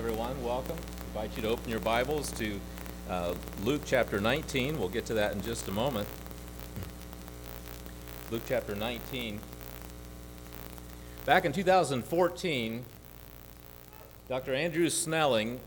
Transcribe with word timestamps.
everyone. 0.00 0.42
Welcome. 0.42 0.78
I 0.78 1.06
invite 1.08 1.36
you 1.36 1.42
to 1.42 1.48
open 1.50 1.68
your 1.68 1.78
Bibles 1.78 2.32
to 2.32 2.58
uh, 3.10 3.34
Luke 3.64 3.82
chapter 3.84 4.18
19. 4.18 4.78
We'll 4.78 4.88
get 4.88 5.04
to 5.04 5.14
that 5.14 5.32
in 5.34 5.42
just 5.42 5.68
a 5.68 5.72
moment. 5.72 6.08
Luke 8.30 8.40
chapter 8.48 8.74
19. 8.74 9.38
Back 11.26 11.44
in 11.44 11.52
2014, 11.52 12.82
Dr. 14.26 14.54
Andrew 14.54 14.88
Snelling, 14.88 15.60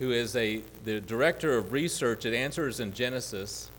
who 0.00 0.10
is 0.10 0.34
a, 0.34 0.62
the 0.84 1.00
director 1.00 1.56
of 1.56 1.70
research 1.70 2.26
at 2.26 2.34
Answers 2.34 2.80
in 2.80 2.92
Genesis, 2.92 3.70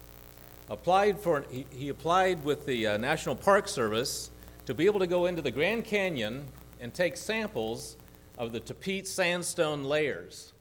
applied 0.70 1.20
for, 1.20 1.44
he, 1.52 1.66
he 1.70 1.90
applied 1.90 2.46
with 2.46 2.66
the 2.66 2.88
uh, 2.88 2.98
National 2.98 3.36
Park 3.36 3.68
Service 3.68 4.32
to 4.68 4.74
be 4.74 4.86
able 4.86 5.02
to 5.02 5.08
go 5.08 5.26
into 5.26 5.42
the 5.42 5.52
Grand 5.52 5.84
Canyon 5.84 6.46
and 6.80 6.94
take 6.94 7.18
samples 7.18 7.98
of 8.42 8.52
the 8.52 8.60
Tapeats 8.60 9.06
sandstone 9.06 9.84
layers. 9.84 10.54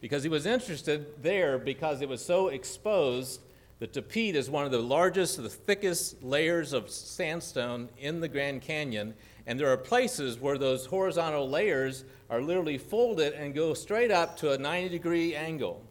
Because 0.00 0.22
he 0.22 0.28
was 0.28 0.46
interested 0.46 1.20
there 1.24 1.58
because 1.58 2.02
it 2.02 2.08
was 2.08 2.24
so 2.24 2.48
exposed. 2.48 3.40
The 3.80 3.88
Tapeats 3.88 4.36
is 4.36 4.48
one 4.48 4.64
of 4.64 4.70
the 4.70 4.78
largest, 4.78 5.42
the 5.42 5.48
thickest 5.48 6.22
layers 6.22 6.72
of 6.72 6.88
sandstone 6.88 7.88
in 7.98 8.20
the 8.20 8.28
Grand 8.28 8.62
Canyon, 8.62 9.14
and 9.44 9.58
there 9.58 9.68
are 9.68 9.76
places 9.76 10.38
where 10.38 10.56
those 10.56 10.86
horizontal 10.86 11.50
layers 11.50 12.04
are 12.30 12.40
literally 12.40 12.78
folded 12.78 13.32
and 13.32 13.56
go 13.56 13.74
straight 13.74 14.12
up 14.12 14.36
to 14.36 14.52
a 14.52 14.58
90 14.58 14.88
degree 14.88 15.34
angle. 15.34 15.82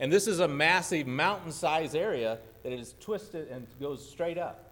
And 0.00 0.10
this 0.10 0.26
is 0.26 0.40
a 0.40 0.48
massive 0.48 1.06
mountain 1.06 1.52
sized 1.52 1.94
area 1.94 2.38
that 2.62 2.72
is 2.72 2.94
twisted 2.98 3.48
and 3.48 3.66
goes 3.78 4.08
straight 4.08 4.38
up. 4.38 4.67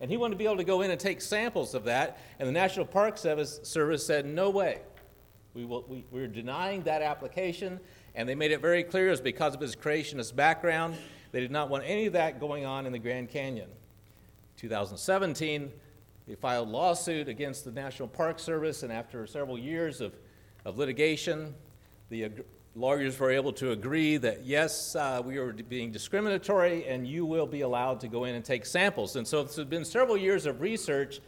And 0.00 0.10
he 0.10 0.16
wanted 0.16 0.32
to 0.32 0.38
be 0.38 0.44
able 0.44 0.56
to 0.56 0.64
go 0.64 0.82
in 0.82 0.90
and 0.90 0.98
take 0.98 1.20
samples 1.20 1.74
of 1.74 1.84
that, 1.84 2.18
and 2.38 2.48
the 2.48 2.52
National 2.52 2.84
Park 2.84 3.16
Service, 3.16 3.60
Service 3.62 4.04
said, 4.04 4.26
no 4.26 4.50
way. 4.50 4.80
We 5.54 5.64
will, 5.64 5.84
we, 5.88 6.04
we're 6.10 6.26
denying 6.26 6.82
that 6.82 7.00
application, 7.00 7.78
and 8.14 8.28
they 8.28 8.34
made 8.34 8.50
it 8.50 8.60
very 8.60 8.82
clear 8.82 9.08
it 9.08 9.10
was 9.12 9.20
because 9.20 9.54
of 9.54 9.60
his 9.60 9.76
creationist 9.76 10.34
background. 10.34 10.96
They 11.30 11.40
did 11.40 11.52
not 11.52 11.70
want 11.70 11.84
any 11.86 12.06
of 12.06 12.12
that 12.14 12.40
going 12.40 12.64
on 12.64 12.86
in 12.86 12.92
the 12.92 12.98
Grand 12.98 13.28
Canyon. 13.30 13.68
2017, 14.56 15.70
they 16.26 16.34
filed 16.34 16.68
a 16.68 16.70
lawsuit 16.70 17.28
against 17.28 17.64
the 17.64 17.70
National 17.70 18.08
Park 18.08 18.38
Service, 18.38 18.82
and 18.82 18.92
after 18.92 19.26
several 19.26 19.58
years 19.58 20.00
of, 20.00 20.12
of 20.64 20.76
litigation, 20.76 21.54
the 22.10 22.30
lawyers 22.76 23.18
were 23.18 23.30
able 23.30 23.52
to 23.52 23.70
agree 23.70 24.16
that 24.16 24.44
yes, 24.44 24.96
uh, 24.96 25.22
we 25.24 25.38
are 25.38 25.52
being 25.52 25.92
discriminatory 25.92 26.86
and 26.86 27.06
you 27.06 27.24
will 27.24 27.46
be 27.46 27.60
allowed 27.60 28.00
to 28.00 28.08
go 28.08 28.24
in 28.24 28.34
and 28.34 28.44
take 28.44 28.66
samples. 28.66 29.16
And 29.16 29.26
so 29.26 29.40
it's 29.40 29.56
been 29.56 29.84
several 29.84 30.16
years 30.16 30.46
of 30.46 30.60
research. 30.60 31.20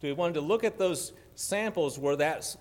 We 0.00 0.12
wanted 0.12 0.34
to 0.34 0.40
look 0.40 0.64
at 0.64 0.78
those 0.78 1.12
samples 1.34 1.98
where 1.98 2.16
that 2.16 2.56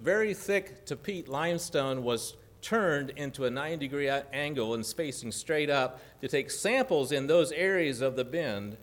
very 0.00 0.32
thick 0.34 0.86
Tapeats 0.86 1.28
limestone 1.28 2.04
was 2.04 2.36
turned 2.60 3.10
into 3.10 3.44
a 3.44 3.50
90 3.50 3.76
degree 3.78 4.08
angle 4.32 4.74
and 4.74 4.86
spacing 4.86 5.32
straight 5.32 5.68
up 5.68 6.00
to 6.20 6.28
take 6.28 6.50
samples 6.50 7.10
in 7.10 7.26
those 7.26 7.50
areas 7.50 8.00
of 8.00 8.14
the 8.14 8.24
bend 8.24 8.76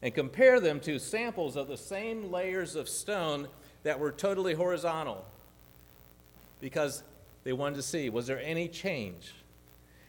and 0.00 0.14
compare 0.14 0.60
them 0.60 0.78
to 0.78 1.00
samples 1.00 1.56
of 1.56 1.66
the 1.66 1.76
same 1.76 2.30
layers 2.30 2.76
of 2.76 2.88
stone 2.88 3.48
that 3.82 3.98
were 3.98 4.12
totally 4.12 4.54
horizontal. 4.54 5.24
Because 6.60 7.02
they 7.48 7.54
wanted 7.54 7.76
to 7.76 7.82
see 7.82 8.10
was 8.10 8.26
there 8.26 8.38
any 8.40 8.68
change? 8.68 9.32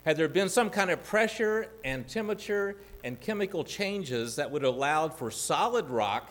Had 0.04 0.18
there 0.18 0.28
been 0.28 0.50
some 0.50 0.68
kind 0.68 0.90
of 0.90 1.02
pressure 1.04 1.68
and 1.86 2.06
temperature 2.06 2.76
and 3.02 3.18
chemical 3.18 3.64
changes 3.64 4.36
that 4.36 4.50
would 4.50 4.62
have 4.62 4.74
allowed 4.74 5.14
for 5.14 5.30
solid 5.30 5.88
rock 5.88 6.30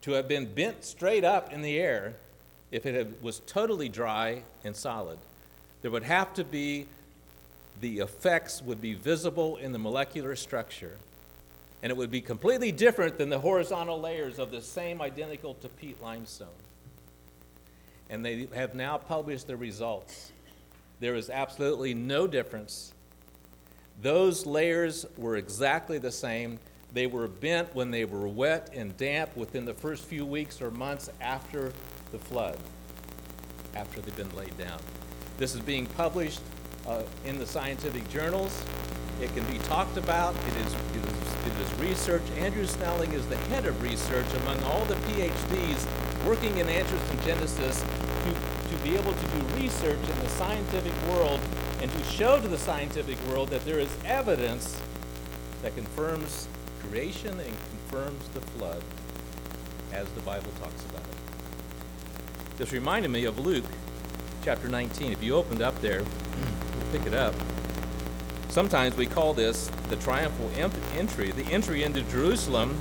to 0.00 0.12
have 0.12 0.26
been 0.26 0.52
bent 0.52 0.84
straight 0.84 1.22
up 1.22 1.52
in 1.52 1.62
the 1.62 1.78
air 1.78 2.14
if 2.72 2.86
it 2.86 3.22
was 3.22 3.40
totally 3.46 3.88
dry 3.88 4.42
and 4.64 4.74
solid? 4.74 5.18
There 5.82 5.92
would 5.92 6.02
have 6.02 6.34
to 6.34 6.42
be, 6.42 6.88
the 7.80 8.00
effects 8.00 8.60
would 8.62 8.80
be 8.80 8.94
visible 8.94 9.58
in 9.58 9.70
the 9.70 9.78
molecular 9.78 10.34
structure. 10.34 10.96
And 11.84 11.92
it 11.92 11.96
would 11.96 12.10
be 12.10 12.20
completely 12.20 12.72
different 12.72 13.16
than 13.16 13.28
the 13.28 13.38
horizontal 13.38 14.00
layers 14.00 14.40
of 14.40 14.50
the 14.50 14.60
same 14.60 15.00
identical 15.00 15.54
Tapeats 15.54 16.02
limestone 16.02 16.48
and 18.10 18.24
they 18.24 18.48
have 18.54 18.74
now 18.74 18.98
published 18.98 19.46
the 19.46 19.56
results. 19.56 20.32
There 21.00 21.14
is 21.14 21.28
absolutely 21.28 21.94
no 21.94 22.26
difference. 22.26 22.92
Those 24.00 24.46
layers 24.46 25.06
were 25.16 25.36
exactly 25.36 25.98
the 25.98 26.12
same. 26.12 26.58
They 26.92 27.06
were 27.06 27.28
bent 27.28 27.74
when 27.74 27.90
they 27.90 28.04
were 28.04 28.28
wet 28.28 28.70
and 28.72 28.96
damp 28.96 29.36
within 29.36 29.64
the 29.64 29.74
first 29.74 30.04
few 30.04 30.24
weeks 30.24 30.62
or 30.62 30.70
months 30.70 31.10
after 31.20 31.72
the 32.12 32.18
flood, 32.18 32.58
after 33.74 34.00
they've 34.00 34.16
been 34.16 34.34
laid 34.36 34.56
down. 34.56 34.80
This 35.38 35.54
is 35.54 35.60
being 35.60 35.86
published 35.86 36.40
uh, 36.86 37.02
in 37.24 37.38
the 37.38 37.46
scientific 37.46 38.08
journals. 38.08 38.62
It 39.20 39.34
can 39.34 39.44
be 39.50 39.58
talked 39.60 39.96
about. 39.96 40.34
It 40.34 40.66
is, 40.66 40.74
it 40.74 41.04
is, 41.04 41.46
it 41.46 41.60
is 41.60 41.80
research. 41.80 42.22
Andrew 42.38 42.66
Snelling 42.66 43.12
is 43.12 43.26
the 43.26 43.36
head 43.36 43.66
of 43.66 43.82
research 43.82 44.26
among 44.42 44.62
all 44.64 44.84
the 44.84 44.94
PhDs 44.94 46.26
working 46.26 46.58
in 46.58 46.68
Answers 46.68 47.10
in 47.10 47.20
Genesis 47.24 47.80
to, 47.80 48.68
to 48.68 48.82
be 48.82 48.94
able 48.96 49.12
to 49.12 49.26
do 49.26 49.62
research 49.62 49.98
in 49.98 50.18
the 50.20 50.28
scientific 50.30 50.92
world 51.08 51.40
and 51.80 51.90
to 51.90 52.04
show 52.04 52.40
to 52.40 52.48
the 52.48 52.58
scientific 52.58 53.16
world 53.28 53.48
that 53.48 53.64
there 53.64 53.78
is 53.78 53.88
evidence 54.04 54.80
that 55.62 55.74
confirms 55.74 56.48
creation 56.82 57.38
and 57.38 57.54
confirms 57.70 58.28
the 58.28 58.40
flood 58.40 58.82
as 59.92 60.08
the 60.10 60.20
Bible 60.20 60.50
talks 60.60 60.84
about 60.86 61.02
it. 61.02 61.16
This 62.58 62.72
reminded 62.72 63.10
me 63.10 63.24
of 63.24 63.38
Luke 63.38 63.64
chapter 64.42 64.68
19. 64.68 65.12
If 65.12 65.22
you 65.22 65.34
opened 65.34 65.62
up 65.62 65.80
there, 65.80 66.02
pick 66.96 67.06
it 67.06 67.14
up. 67.14 67.34
Sometimes 68.48 68.96
we 68.96 69.04
call 69.04 69.34
this 69.34 69.70
the 69.90 69.96
triumphal 69.96 70.50
entry, 70.96 71.30
the 71.30 71.44
entry 71.52 71.82
into 71.82 72.00
Jerusalem. 72.02 72.78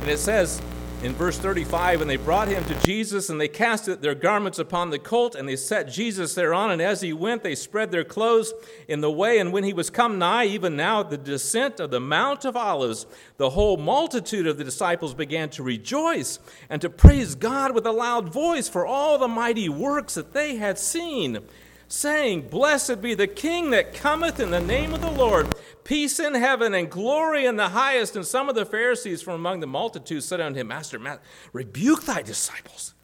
And 0.00 0.10
it 0.10 0.18
says, 0.18 0.60
in 1.02 1.12
verse 1.12 1.38
35, 1.38 2.00
and 2.00 2.10
they 2.10 2.16
brought 2.16 2.48
him 2.48 2.64
to 2.64 2.74
Jesus, 2.80 3.28
and 3.28 3.40
they 3.40 3.46
cast 3.46 4.00
their 4.00 4.14
garments 4.16 4.58
upon 4.58 4.90
the 4.90 4.98
colt, 4.98 5.36
and 5.36 5.48
they 5.48 5.54
set 5.54 5.88
Jesus 5.88 6.34
thereon. 6.34 6.72
And 6.72 6.82
as 6.82 7.02
he 7.02 7.12
went, 7.12 7.44
they 7.44 7.54
spread 7.54 7.92
their 7.92 8.02
clothes 8.02 8.52
in 8.88 9.00
the 9.00 9.10
way. 9.10 9.38
And 9.38 9.52
when 9.52 9.62
he 9.62 9.72
was 9.72 9.90
come 9.90 10.18
nigh, 10.18 10.46
even 10.46 10.74
now 10.74 11.00
at 11.00 11.10
the 11.10 11.18
descent 11.18 11.78
of 11.78 11.90
the 11.90 12.00
Mount 12.00 12.44
of 12.44 12.56
Olives, 12.56 13.06
the 13.36 13.50
whole 13.50 13.76
multitude 13.76 14.46
of 14.46 14.58
the 14.58 14.64
disciples 14.64 15.14
began 15.14 15.50
to 15.50 15.62
rejoice 15.62 16.40
and 16.68 16.80
to 16.80 16.90
praise 16.90 17.36
God 17.36 17.74
with 17.74 17.86
a 17.86 17.92
loud 17.92 18.32
voice 18.32 18.68
for 18.68 18.84
all 18.84 19.18
the 19.18 19.28
mighty 19.28 19.68
works 19.68 20.14
that 20.14 20.32
they 20.32 20.56
had 20.56 20.78
seen 20.78 21.40
saying, 21.88 22.48
Blessed 22.48 23.00
be 23.00 23.14
the 23.14 23.26
King 23.26 23.70
that 23.70 23.94
cometh 23.94 24.40
in 24.40 24.50
the 24.50 24.60
name 24.60 24.94
of 24.94 25.00
the 25.00 25.10
Lord, 25.10 25.54
peace 25.84 26.18
in 26.18 26.34
heaven 26.34 26.74
and 26.74 26.90
glory 26.90 27.46
in 27.46 27.56
the 27.56 27.68
highest. 27.68 28.16
And 28.16 28.26
some 28.26 28.48
of 28.48 28.54
the 28.54 28.66
Pharisees 28.66 29.22
from 29.22 29.34
among 29.34 29.60
the 29.60 29.66
multitude 29.66 30.22
said 30.22 30.40
unto 30.40 30.60
him, 30.60 30.68
Master, 30.68 30.98
Master 30.98 31.22
rebuke 31.52 32.04
thy 32.04 32.22
disciples. 32.22 32.94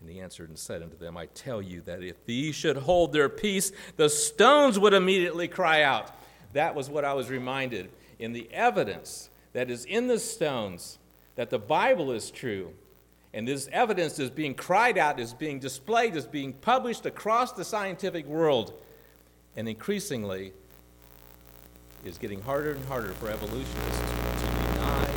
And 0.00 0.10
he 0.10 0.20
answered 0.20 0.50
and 0.50 0.58
said 0.58 0.82
unto 0.82 0.98
them, 0.98 1.16
I 1.16 1.26
tell 1.26 1.62
you 1.62 1.80
that 1.82 2.02
if 2.02 2.26
these 2.26 2.54
should 2.54 2.76
hold 2.76 3.12
their 3.12 3.30
peace, 3.30 3.72
the 3.96 4.10
stones 4.10 4.78
would 4.78 4.92
immediately 4.92 5.48
cry 5.48 5.82
out. 5.82 6.10
That 6.52 6.74
was 6.74 6.90
what 6.90 7.06
I 7.06 7.14
was 7.14 7.30
reminded. 7.30 7.90
In 8.18 8.34
the 8.34 8.48
evidence 8.52 9.30
that 9.54 9.70
is 9.70 9.86
in 9.86 10.06
the 10.06 10.18
stones, 10.18 10.98
that 11.36 11.48
the 11.48 11.58
Bible 11.58 12.12
is 12.12 12.30
true, 12.30 12.74
and 13.34 13.48
this 13.48 13.68
evidence 13.72 14.20
is 14.20 14.30
being 14.30 14.54
cried 14.54 14.96
out, 14.96 15.18
is 15.18 15.34
being 15.34 15.58
displayed, 15.58 16.14
is 16.14 16.24
being 16.24 16.52
published 16.52 17.04
across 17.04 17.50
the 17.50 17.64
scientific 17.64 18.26
world. 18.26 18.72
And 19.56 19.68
increasingly, 19.68 20.52
is 22.04 22.16
getting 22.16 22.40
harder 22.42 22.72
and 22.72 22.84
harder 22.84 23.12
for 23.14 23.28
evolutionists 23.28 23.98
to 23.98 24.72
deny 24.72 25.08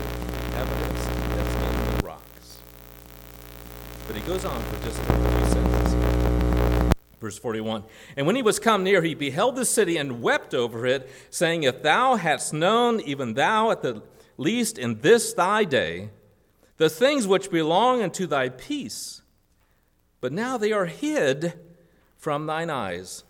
evidence 0.56 1.06
that's 1.36 1.56
in 1.56 1.98
the 1.98 2.08
rocks. 2.08 2.60
But 4.08 4.16
he 4.16 4.22
goes 4.24 4.46
on 4.46 4.64
for 4.64 4.84
just 4.84 5.00
a 5.00 5.06
few 5.06 5.52
sentences. 5.52 6.94
Verse 7.22 7.38
41 7.38 7.84
And 8.16 8.26
when 8.26 8.36
he 8.36 8.42
was 8.42 8.58
come 8.58 8.84
near, 8.84 9.04
he 9.04 9.14
beheld 9.14 9.56
the 9.56 9.66
city 9.66 9.96
and 9.96 10.24
wept 10.24 10.56
over 10.56 10.88
it, 10.88 11.08
saying, 11.30 11.64
If 11.64 11.84
thou 11.84 12.16
hadst 12.16 12.52
known, 12.52 13.00
even 13.02 13.36
thou 13.36 13.70
at 13.70 13.84
the 13.84 14.02
least 14.38 14.80
in 14.80 15.02
this 15.02 15.34
thy 15.34 15.66
day, 15.66 16.10
the 16.78 16.90
things 16.90 17.28
which 17.28 17.52
belong 17.52 18.02
unto 18.02 18.28
thy 18.28 18.50
peace, 18.50 19.22
but 20.22 20.32
now 20.32 20.58
they 20.58 20.72
are 20.72 20.86
hid 20.86 21.54
from 22.18 22.46
thine 22.46 22.70
eyes. 22.70 23.24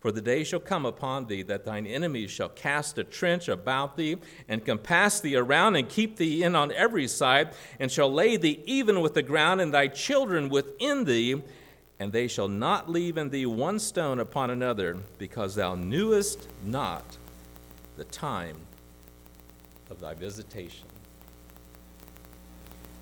For 0.00 0.12
the 0.12 0.20
day 0.20 0.44
shall 0.44 0.60
come 0.60 0.86
upon 0.86 1.26
thee 1.26 1.42
that 1.42 1.64
thine 1.64 1.86
enemies 1.86 2.30
shall 2.30 2.48
cast 2.48 2.98
a 2.98 3.04
trench 3.04 3.48
about 3.48 3.96
thee, 3.96 4.16
and 4.48 4.64
compass 4.64 5.20
thee 5.20 5.34
around, 5.36 5.76
and 5.76 5.88
keep 5.88 6.16
thee 6.16 6.42
in 6.42 6.54
on 6.54 6.70
every 6.72 7.08
side, 7.08 7.50
and 7.80 7.90
shall 7.90 8.12
lay 8.12 8.36
thee 8.36 8.62
even 8.66 9.00
with 9.00 9.14
the 9.14 9.22
ground, 9.22 9.60
and 9.60 9.74
thy 9.74 9.88
children 9.88 10.48
within 10.48 11.04
thee, 11.04 11.42
and 11.98 12.12
they 12.12 12.28
shall 12.28 12.48
not 12.48 12.88
leave 12.88 13.16
in 13.16 13.30
thee 13.30 13.46
one 13.46 13.78
stone 13.78 14.20
upon 14.20 14.50
another, 14.50 14.96
because 15.18 15.54
thou 15.54 15.74
knewest 15.74 16.48
not 16.64 17.16
the 17.96 18.04
time 18.04 18.58
of 19.90 19.98
thy 19.98 20.14
visitation. 20.14 20.86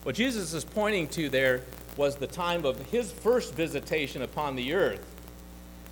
What 0.05 0.17
Jesus 0.17 0.53
is 0.53 0.65
pointing 0.65 1.09
to 1.09 1.31
there 1.31 1.63
was 1.97 2.17
the 2.17 2.27
time 2.27 2.67
of 2.67 2.79
his 2.91 3.11
first 3.11 3.55
visitation 3.55 4.21
upon 4.21 4.55
the 4.55 4.75
earth. 4.75 5.03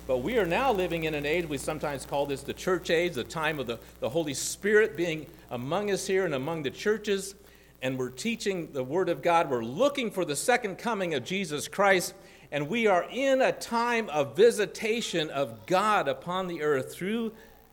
But 0.05 0.19
we 0.19 0.37
are 0.37 0.45
now 0.45 0.71
living 0.71 1.05
in 1.05 1.15
an 1.15 1.25
age, 1.25 1.49
we 1.49 1.57
sometimes 1.57 2.05
call 2.05 2.27
this 2.27 2.43
the 2.43 2.53
church 2.53 2.91
age, 2.91 3.13
the 3.13 3.23
time 3.23 3.57
of 3.57 3.65
the, 3.65 3.79
the 4.01 4.09
Holy 4.09 4.35
Spirit 4.35 4.95
being 4.95 5.25
among 5.49 5.89
us 5.89 6.05
here 6.05 6.25
and 6.25 6.35
among 6.35 6.61
the 6.61 6.69
churches. 6.69 7.33
And 7.81 7.97
we're 7.97 8.11
teaching 8.11 8.71
the 8.71 8.83
Word 8.83 9.09
of 9.09 9.23
God. 9.23 9.49
We're 9.49 9.63
looking 9.63 10.11
for 10.11 10.25
the 10.25 10.35
second 10.35 10.77
coming 10.77 11.15
of 11.15 11.25
Jesus 11.25 11.67
Christ. 11.67 12.13
And 12.51 12.69
we 12.69 12.85
are 12.85 13.07
in 13.09 13.41
a 13.41 13.51
time 13.51 14.09
of 14.09 14.35
visitation 14.35 15.31
of 15.31 15.65
God 15.65 16.07
upon 16.07 16.45
the 16.45 16.61
earth 16.61 16.93
through 16.93 17.31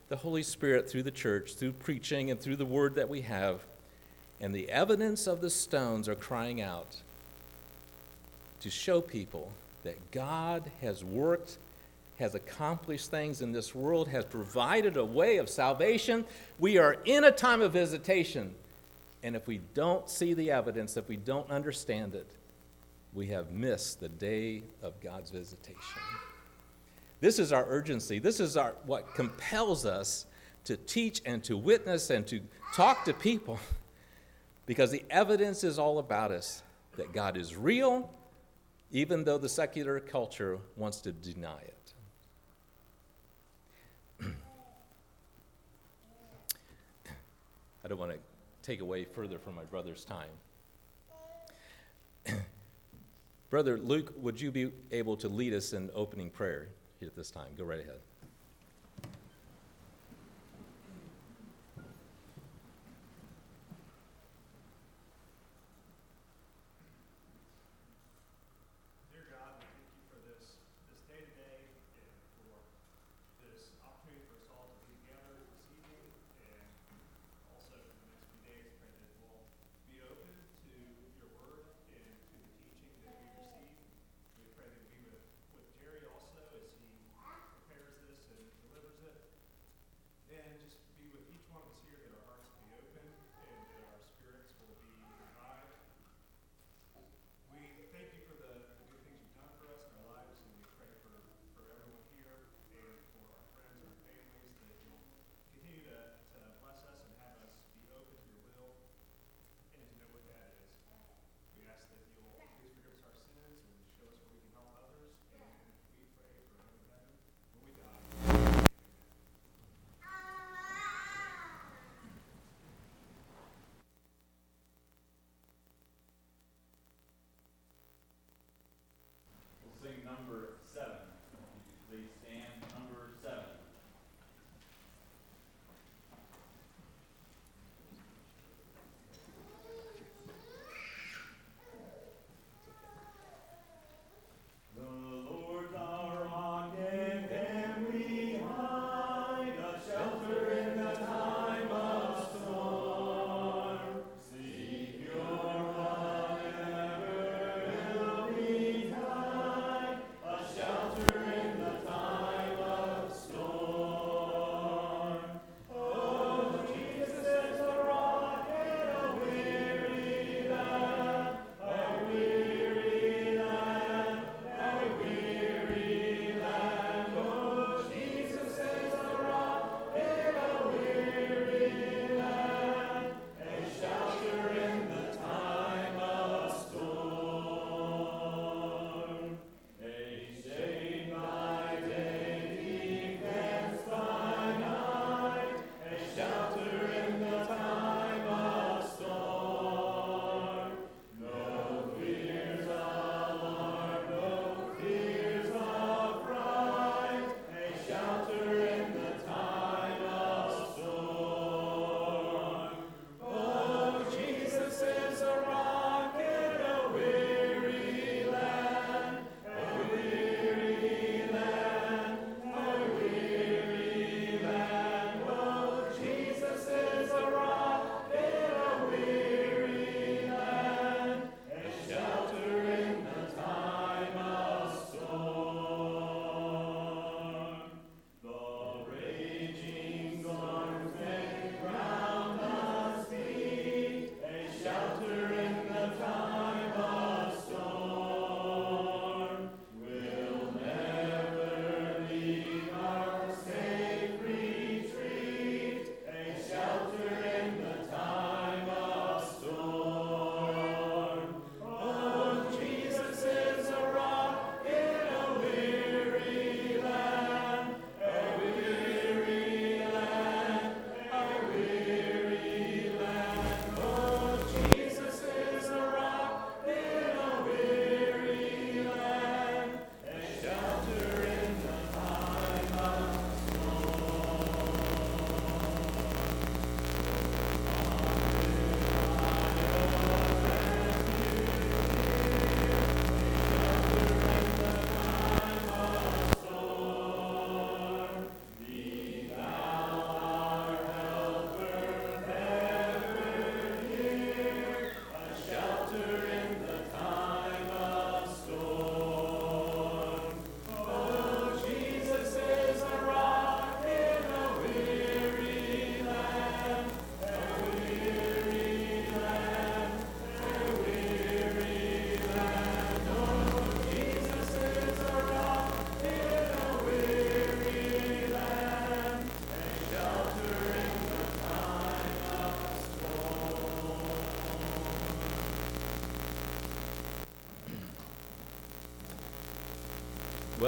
the 0.08 0.16
Holy 0.16 0.42
Spirit, 0.42 0.88
through 0.88 1.02
the 1.02 1.10
church, 1.10 1.56
through 1.56 1.72
preaching, 1.72 2.30
and 2.30 2.40
through 2.40 2.56
the 2.56 2.64
Word 2.64 2.94
that 2.94 3.10
we 3.10 3.20
have. 3.20 3.60
And 4.40 4.54
the 4.54 4.70
evidence 4.70 5.26
of 5.26 5.40
the 5.40 5.50
stones 5.50 6.08
are 6.08 6.14
crying 6.14 6.60
out 6.60 6.96
to 8.60 8.70
show 8.70 9.00
people 9.00 9.52
that 9.84 10.10
God 10.10 10.70
has 10.80 11.04
worked 11.04 11.58
has 12.20 12.34
accomplished 12.34 13.10
things 13.10 13.40
in 13.40 13.50
this 13.50 13.74
world, 13.74 14.06
has 14.06 14.26
provided 14.26 14.98
a 14.98 15.04
way 15.04 15.38
of 15.38 15.48
salvation. 15.48 16.22
We 16.58 16.76
are 16.76 16.98
in 17.06 17.24
a 17.24 17.30
time 17.32 17.62
of 17.62 17.72
visitation. 17.72 18.54
And 19.22 19.34
if 19.34 19.46
we 19.46 19.62
don't 19.72 20.08
see 20.08 20.34
the 20.34 20.50
evidence, 20.50 20.98
if 20.98 21.08
we 21.08 21.16
don't 21.16 21.50
understand 21.50 22.14
it, 22.14 22.30
we 23.14 23.28
have 23.28 23.50
missed 23.50 24.00
the 24.00 24.10
day 24.10 24.62
of 24.82 25.00
God's 25.00 25.30
visitation. 25.30 26.02
This 27.20 27.38
is 27.38 27.52
our 27.52 27.64
urgency. 27.66 28.18
This 28.18 28.38
is 28.38 28.56
our, 28.58 28.74
what 28.84 29.14
compels 29.14 29.86
us 29.86 30.26
to 30.64 30.76
teach 30.76 31.22
and 31.24 31.42
to 31.44 31.56
witness 31.56 32.10
and 32.10 32.26
to 32.26 32.40
talk 32.74 33.06
to 33.06 33.14
people 33.14 33.58
because 34.70 34.92
the 34.92 35.02
evidence 35.10 35.64
is 35.64 35.80
all 35.80 35.98
about 35.98 36.30
us 36.30 36.62
that 36.96 37.12
God 37.12 37.36
is 37.36 37.56
real, 37.56 38.08
even 38.92 39.24
though 39.24 39.36
the 39.36 39.48
secular 39.48 39.98
culture 39.98 40.60
wants 40.76 41.00
to 41.00 41.10
deny 41.10 41.58
it. 41.60 41.92
I 47.84 47.88
don't 47.88 47.98
want 47.98 48.12
to 48.12 48.18
take 48.62 48.80
away 48.80 49.02
further 49.02 49.40
from 49.40 49.56
my 49.56 49.64
brother's 49.64 50.04
time. 50.04 50.30
Brother 53.50 53.76
Luke, 53.76 54.14
would 54.18 54.40
you 54.40 54.52
be 54.52 54.70
able 54.92 55.16
to 55.16 55.28
lead 55.28 55.52
us 55.52 55.72
in 55.72 55.90
opening 55.96 56.30
prayer 56.30 56.68
at 57.02 57.16
this 57.16 57.32
time? 57.32 57.48
Go 57.58 57.64
right 57.64 57.80
ahead. 57.80 57.98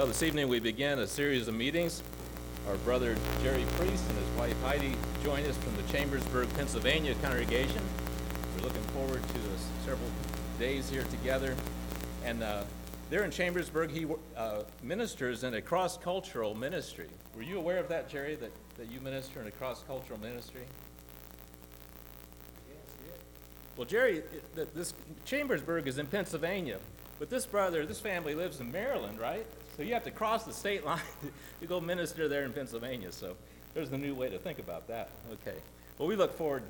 Well, 0.03 0.09
this 0.09 0.23
evening 0.23 0.49
we 0.49 0.59
begin 0.59 0.99
a 0.99 1.07
series 1.07 1.47
of 1.47 1.55
meetings. 1.55 2.03
Our 2.67 2.75
brother 2.79 3.15
Jerry 3.41 3.63
Priest 3.77 4.03
and 4.09 4.17
his 4.17 4.27
wife 4.37 4.61
Heidi 4.61 4.97
join 5.23 5.45
us 5.45 5.55
from 5.55 5.77
the 5.77 5.83
Chambersburg, 5.93 6.53
Pennsylvania 6.55 7.15
congregation. 7.23 7.81
We're 8.57 8.65
looking 8.65 8.81
forward 8.81 9.23
to 9.23 9.35
uh, 9.35 9.85
several 9.85 10.09
days 10.59 10.89
here 10.89 11.03
together. 11.03 11.55
And 12.25 12.43
uh, 12.43 12.63
there 13.09 13.23
in 13.23 13.31
Chambersburg, 13.31 13.91
he 13.91 14.05
uh, 14.35 14.63
ministers 14.83 15.45
in 15.45 15.53
a 15.53 15.61
cross-cultural 15.61 16.53
ministry. 16.53 17.07
Were 17.33 17.43
you 17.43 17.57
aware 17.57 17.77
of 17.77 17.87
that, 17.87 18.09
Jerry, 18.09 18.35
that, 18.35 18.51
that 18.75 18.91
you 18.91 18.99
minister 18.99 19.39
in 19.39 19.47
a 19.47 19.51
cross-cultural 19.51 20.19
ministry? 20.19 20.63
Yes, 22.67 22.77
yes. 23.07 23.19
Well, 23.77 23.87
Jerry, 23.87 24.23
this 24.53 24.93
Chambersburg 25.23 25.87
is 25.87 25.97
in 25.97 26.07
Pennsylvania, 26.07 26.79
but 27.23 27.29
this 27.29 27.45
brother, 27.45 27.85
this 27.85 28.01
family 28.01 28.35
lives 28.35 28.59
in 28.59 28.69
Maryland, 28.69 29.17
right? 29.17 29.45
So 29.77 29.83
you 29.83 29.93
have 29.93 30.03
to 30.03 30.11
cross 30.11 30.43
the 30.43 30.51
state 30.51 30.85
line 30.85 30.99
to 31.61 31.65
go 31.65 31.79
minister 31.79 32.27
there 32.27 32.43
in 32.43 32.51
Pennsylvania. 32.51 33.13
So 33.13 33.37
there's 33.73 33.93
a 33.93 33.97
new 33.97 34.13
way 34.13 34.27
to 34.29 34.37
think 34.37 34.59
about 34.59 34.89
that. 34.89 35.07
Okay. 35.31 35.55
Well, 35.97 36.09
we 36.09 36.17
look 36.17 36.37
forward, 36.37 36.63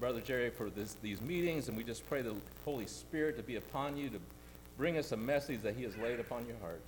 Brother 0.00 0.20
Jerry, 0.20 0.50
for 0.50 0.70
this, 0.70 0.96
these 1.02 1.20
meetings, 1.20 1.68
and 1.68 1.76
we 1.76 1.84
just 1.84 2.04
pray 2.08 2.20
the 2.20 2.34
Holy 2.64 2.88
Spirit 2.88 3.36
to 3.36 3.44
be 3.44 3.54
upon 3.54 3.96
you 3.96 4.08
to 4.08 4.18
bring 4.76 4.98
us 4.98 5.12
a 5.12 5.16
message 5.16 5.62
that 5.62 5.76
He 5.76 5.84
has 5.84 5.96
laid 5.96 6.18
upon 6.18 6.46
your 6.48 6.56
heart. 6.60 6.82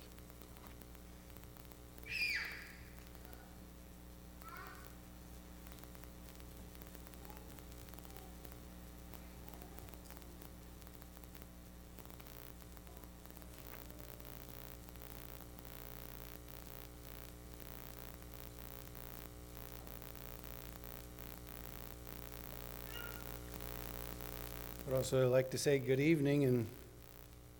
I'd 24.87 24.93
also 24.93 25.29
like 25.29 25.49
to 25.51 25.57
say 25.57 25.79
good 25.79 25.99
evening, 25.99 26.43
and 26.43 26.67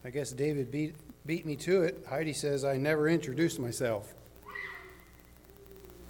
I 0.03 0.09
guess 0.11 0.31
David 0.31 0.71
beat, 0.71 0.95
beat 1.25 1.45
me 1.45 1.55
to 1.57 1.83
it. 1.83 2.05
Heidi 2.07 2.33
says 2.33 2.63
I 2.63 2.77
never 2.77 3.09
introduced 3.09 3.59
myself. 3.59 4.13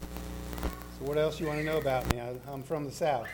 So 0.01 1.05
what 1.05 1.17
else 1.17 1.39
you 1.39 1.47
want 1.47 1.59
to 1.59 1.65
know 1.65 1.77
about 1.77 2.11
me? 2.13 2.19
I- 2.19 2.35
I'm 2.51 2.63
from 2.63 2.85
the 2.85 2.91
South. 2.91 3.27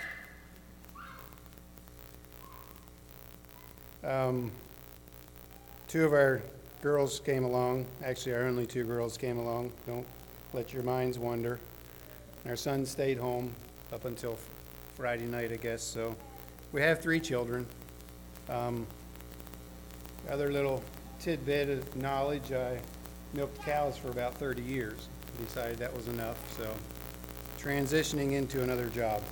Um, 4.04 4.52
Two 5.88 6.06
of 6.06 6.14
our 6.14 6.42
girls 6.82 7.20
came 7.20 7.44
along, 7.44 7.86
actually, 8.02 8.34
our 8.34 8.44
only 8.44 8.66
two 8.66 8.86
girls 8.86 9.18
came 9.18 9.38
along. 9.38 9.74
Don't 9.86 10.08
let 10.54 10.72
your 10.72 10.84
minds 10.84 11.20
wander. 11.20 11.60
Our 12.46 12.56
son 12.56 12.86
stayed 12.86 13.18
home 13.18 13.54
up 13.92 14.06
until 14.06 14.38
Friday 14.96 15.26
night, 15.26 15.52
I 15.52 15.58
guess, 15.58 15.84
so 15.84 16.16
we 16.72 16.82
have 16.82 17.02
three 17.02 17.20
children. 17.20 17.66
Um, 18.50 18.88
Other 20.30 20.52
little 20.52 20.84
tidbit 21.20 21.70
of 21.70 21.96
knowledge, 21.96 22.52
I 22.52 22.80
milked 23.34 23.62
cows 23.64 23.98
for 23.98 24.10
about 24.10 24.36
30 24.36 24.62
years. 24.62 25.10
Decided 25.46 25.78
that 25.80 25.96
was 25.96 26.08
enough, 26.08 26.38
so 26.56 26.72
transitioning 27.58 28.34
into 28.34 28.62
another 28.62 28.88
job. 28.88 29.24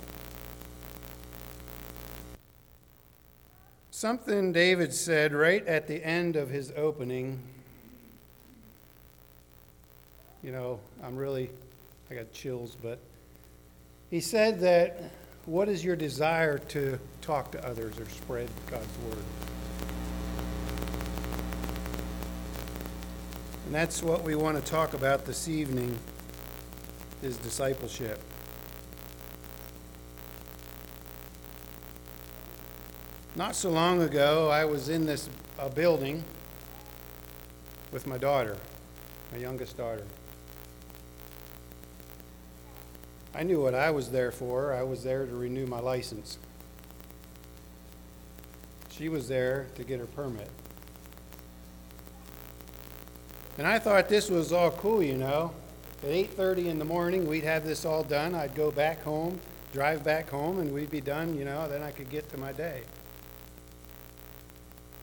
Something 3.90 4.52
David 4.52 4.92
said 4.92 5.32
right 5.32 5.64
at 5.66 5.86
the 5.86 6.04
end 6.04 6.34
of 6.34 6.48
his 6.48 6.72
opening. 6.76 7.38
You 10.42 10.52
know, 10.52 10.80
I'm 11.04 11.16
really, 11.16 11.50
I 12.10 12.14
got 12.14 12.32
chills, 12.32 12.76
but 12.82 12.98
he 14.10 14.20
said 14.20 14.58
that 14.60 15.00
what 15.46 15.68
is 15.68 15.84
your 15.84 15.96
desire 15.96 16.58
to 16.58 16.98
talk 17.22 17.50
to 17.52 17.66
others 17.66 17.98
or 17.98 18.04
spread 18.06 18.48
God's 18.70 18.98
word? 19.08 19.24
And 23.66 23.74
that's 23.74 24.02
what 24.02 24.22
we 24.22 24.34
want 24.34 24.62
to 24.62 24.70
talk 24.70 24.94
about 24.94 25.24
this 25.24 25.48
evening 25.48 25.98
is 27.22 27.36
discipleship. 27.38 28.20
Not 33.36 33.54
so 33.54 33.70
long 33.70 34.02
ago, 34.02 34.48
I 34.48 34.64
was 34.64 34.88
in 34.88 35.06
this 35.06 35.28
uh, 35.58 35.68
building 35.68 36.24
with 37.92 38.06
my 38.06 38.18
daughter, 38.18 38.56
my 39.32 39.38
youngest 39.38 39.76
daughter. 39.76 40.04
I 43.34 43.42
knew 43.42 43.60
what 43.60 43.74
I 43.74 43.90
was 43.90 44.10
there 44.10 44.32
for. 44.32 44.72
I 44.72 44.82
was 44.82 45.04
there 45.04 45.26
to 45.26 45.34
renew 45.34 45.66
my 45.66 45.78
license. 45.80 46.38
She 48.90 49.08
was 49.08 49.28
there 49.28 49.66
to 49.76 49.84
get 49.84 50.00
her 50.00 50.06
permit. 50.06 50.50
And 53.56 53.66
I 53.66 53.78
thought 53.78 54.08
this 54.08 54.30
was 54.30 54.52
all 54.52 54.70
cool, 54.70 55.02
you 55.02 55.16
know. 55.16 55.52
At 56.02 56.10
8:30 56.10 56.68
in 56.68 56.78
the 56.78 56.84
morning, 56.84 57.26
we'd 57.26 57.44
have 57.44 57.64
this 57.64 57.84
all 57.84 58.02
done. 58.02 58.34
I'd 58.34 58.54
go 58.54 58.70
back 58.70 59.02
home, 59.02 59.38
drive 59.72 60.02
back 60.02 60.30
home, 60.30 60.58
and 60.60 60.72
we'd 60.72 60.90
be 60.90 61.00
done, 61.00 61.36
you 61.36 61.44
know, 61.44 61.68
then 61.68 61.82
I 61.82 61.90
could 61.90 62.08
get 62.10 62.28
to 62.30 62.38
my 62.38 62.52
day. 62.52 62.82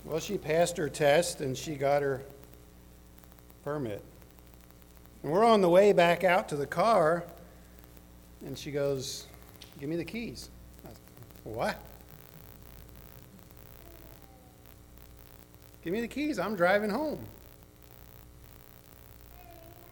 Well, 0.03 0.19
she 0.19 0.37
passed 0.37 0.77
her 0.77 0.89
test 0.89 1.41
and 1.41 1.57
she 1.57 1.75
got 1.75 2.01
her 2.01 2.23
permit. 3.63 4.01
And 5.21 5.31
we're 5.31 5.43
on 5.43 5.61
the 5.61 5.69
way 5.69 5.91
back 5.91 6.23
out 6.23 6.47
to 6.49 6.55
the 6.55 6.65
car, 6.65 7.25
and 8.45 8.57
she 8.57 8.71
goes, 8.71 9.25
Give 9.79 9.89
me 9.89 9.95
the 9.95 10.05
keys. 10.05 10.49
I 10.85 10.89
said, 10.89 10.97
What? 11.43 11.81
Give 15.83 15.93
me 15.93 16.01
the 16.01 16.07
keys. 16.07 16.37
I'm 16.37 16.55
driving 16.55 16.89
home. 16.89 17.25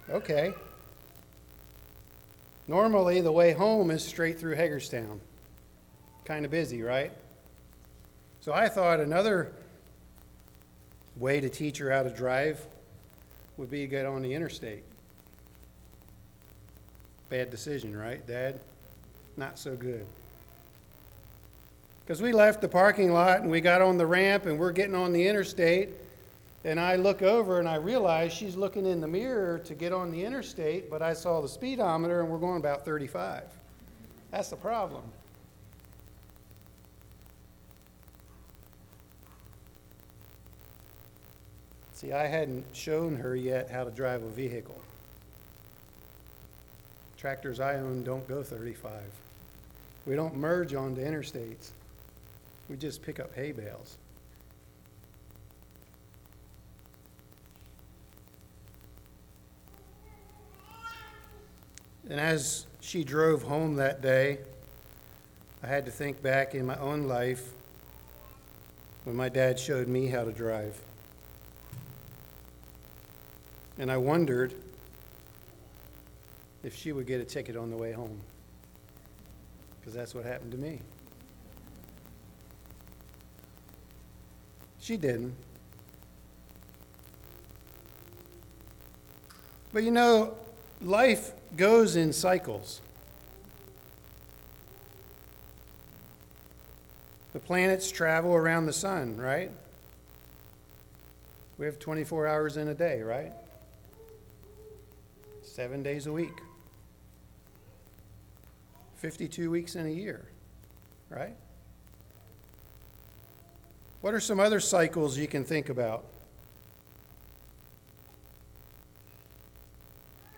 Okay. 0.10 0.54
Normally, 2.68 3.22
the 3.22 3.32
way 3.32 3.54
home 3.54 3.92
is 3.92 4.04
straight 4.04 4.40
through 4.40 4.56
Hagerstown. 4.56 5.22
Kind 6.26 6.46
of 6.46 6.52
busy, 6.52 6.82
right? 6.82 7.12
So 8.42 8.54
I 8.54 8.68
thought 8.68 9.00
another 9.00 9.54
way 11.16 11.40
to 11.40 11.50
teach 11.50 11.78
her 11.78 11.92
how 11.92 12.04
to 12.04 12.10
drive 12.10 12.66
would 13.58 13.70
be 13.70 13.82
to 13.82 13.88
get 13.88 14.06
on 14.06 14.22
the 14.22 14.34
interstate. 14.34 14.84
Bad 17.30 17.50
decision, 17.50 17.96
right, 17.98 18.26
Dad? 18.28 18.60
Not 19.38 19.58
so 19.58 19.76
good. 19.76 20.06
Because 22.06 22.22
we 22.22 22.32
left 22.32 22.62
the 22.62 22.68
parking 22.68 23.12
lot 23.12 23.42
and 23.42 23.50
we 23.50 23.62
got 23.62 23.82
on 23.82 23.98
the 23.98 24.06
ramp 24.06 24.46
and 24.46 24.60
we're 24.60 24.72
getting 24.72 24.94
on 24.94 25.12
the 25.12 25.28
interstate. 25.28 25.90
And 26.64 26.80
I 26.80 26.96
look 26.96 27.22
over 27.22 27.60
and 27.60 27.68
I 27.68 27.76
realize 27.76 28.32
she's 28.32 28.56
looking 28.56 28.86
in 28.86 29.02
the 29.02 29.08
mirror 29.08 29.60
to 29.66 29.74
get 29.74 29.92
on 29.92 30.12
the 30.12 30.24
interstate, 30.24 30.90
but 30.90 31.02
I 31.02 31.14
saw 31.14 31.42
the 31.42 31.48
speedometer 31.48 32.22
and 32.22 32.30
we're 32.30 32.38
going 32.38 32.58
about 32.58 32.86
35. 32.86 33.44
That's 34.32 34.50
the 34.50 34.56
problem. 34.56 35.04
See, 41.94 42.12
I 42.12 42.28
hadn't 42.28 42.66
shown 42.74 43.16
her 43.16 43.36
yet 43.36 43.70
how 43.72 43.84
to 43.84 43.92
drive 43.92 44.22
a 44.22 44.30
vehicle. 44.30 44.80
Tractors 47.18 47.60
I 47.60 47.76
own 47.76 48.04
don't 48.04 48.28
go 48.28 48.44
35. 48.44 48.92
We 50.06 50.16
don't 50.16 50.36
merge 50.36 50.74
onto 50.74 51.02
interstates. 51.02 51.70
We 52.70 52.76
just 52.78 53.02
pick 53.02 53.20
up 53.20 53.34
hay 53.36 53.52
bales. 53.52 53.98
And 62.10 62.20
as 62.20 62.68
she 62.82 63.04
drove 63.04 63.42
home 63.42 63.76
that 63.78 64.02
day, 64.02 64.40
I 65.64 65.68
had 65.68 65.86
to 65.86 65.92
think 65.92 66.22
back 66.22 66.54
in 66.54 66.66
my 66.66 66.78
own 66.78 67.08
life 67.08 67.52
when 69.06 69.16
my 69.16 69.30
dad 69.30 69.60
showed 69.60 69.88
me 69.88 70.08
how 70.08 70.24
to 70.24 70.32
drive. 70.32 70.80
And 73.80 73.92
I 73.92 73.98
wondered 73.98 74.54
if 76.66 76.76
she 76.76 76.92
would 76.92 77.06
get 77.06 77.22
a 77.22 77.24
ticket 77.24 77.56
on 77.56 77.70
the 77.70 77.78
way 77.78 77.92
home. 77.92 78.20
Because 79.80 79.94
that's 79.94 80.16
what 80.16 80.26
happened 80.26 80.52
to 80.52 80.58
me. 80.58 80.80
She 84.80 84.98
didn't. 84.98 85.36
But 89.72 89.84
you 89.84 89.92
know, 89.92 90.34
life 90.82 91.34
goes 91.56 91.96
in 91.96 92.12
cycles. 92.12 92.82
The 97.34 97.40
planets 97.40 97.92
travel 97.92 98.34
around 98.34 98.66
the 98.66 98.74
sun, 98.74 99.18
right? 99.18 99.52
We 101.60 101.68
have 101.68 101.78
24 101.78 102.26
hours 102.26 102.58
in 102.58 102.70
a 102.70 102.74
day, 102.74 103.02
right? 103.02 103.34
seven 105.56 105.82
days 105.82 106.06
a 106.06 106.12
week, 106.12 106.42
52 109.06 109.52
weeks 109.52 109.76
in 109.76 109.86
a 109.86 109.90
year, 109.90 110.26
right? 111.12 111.36
What 114.02 114.16
are 114.16 114.20
some 114.20 114.40
other 114.40 114.60
cycles 114.60 115.16
you 115.16 115.28
can 115.28 115.44
think 115.44 115.70
about? 115.70 116.06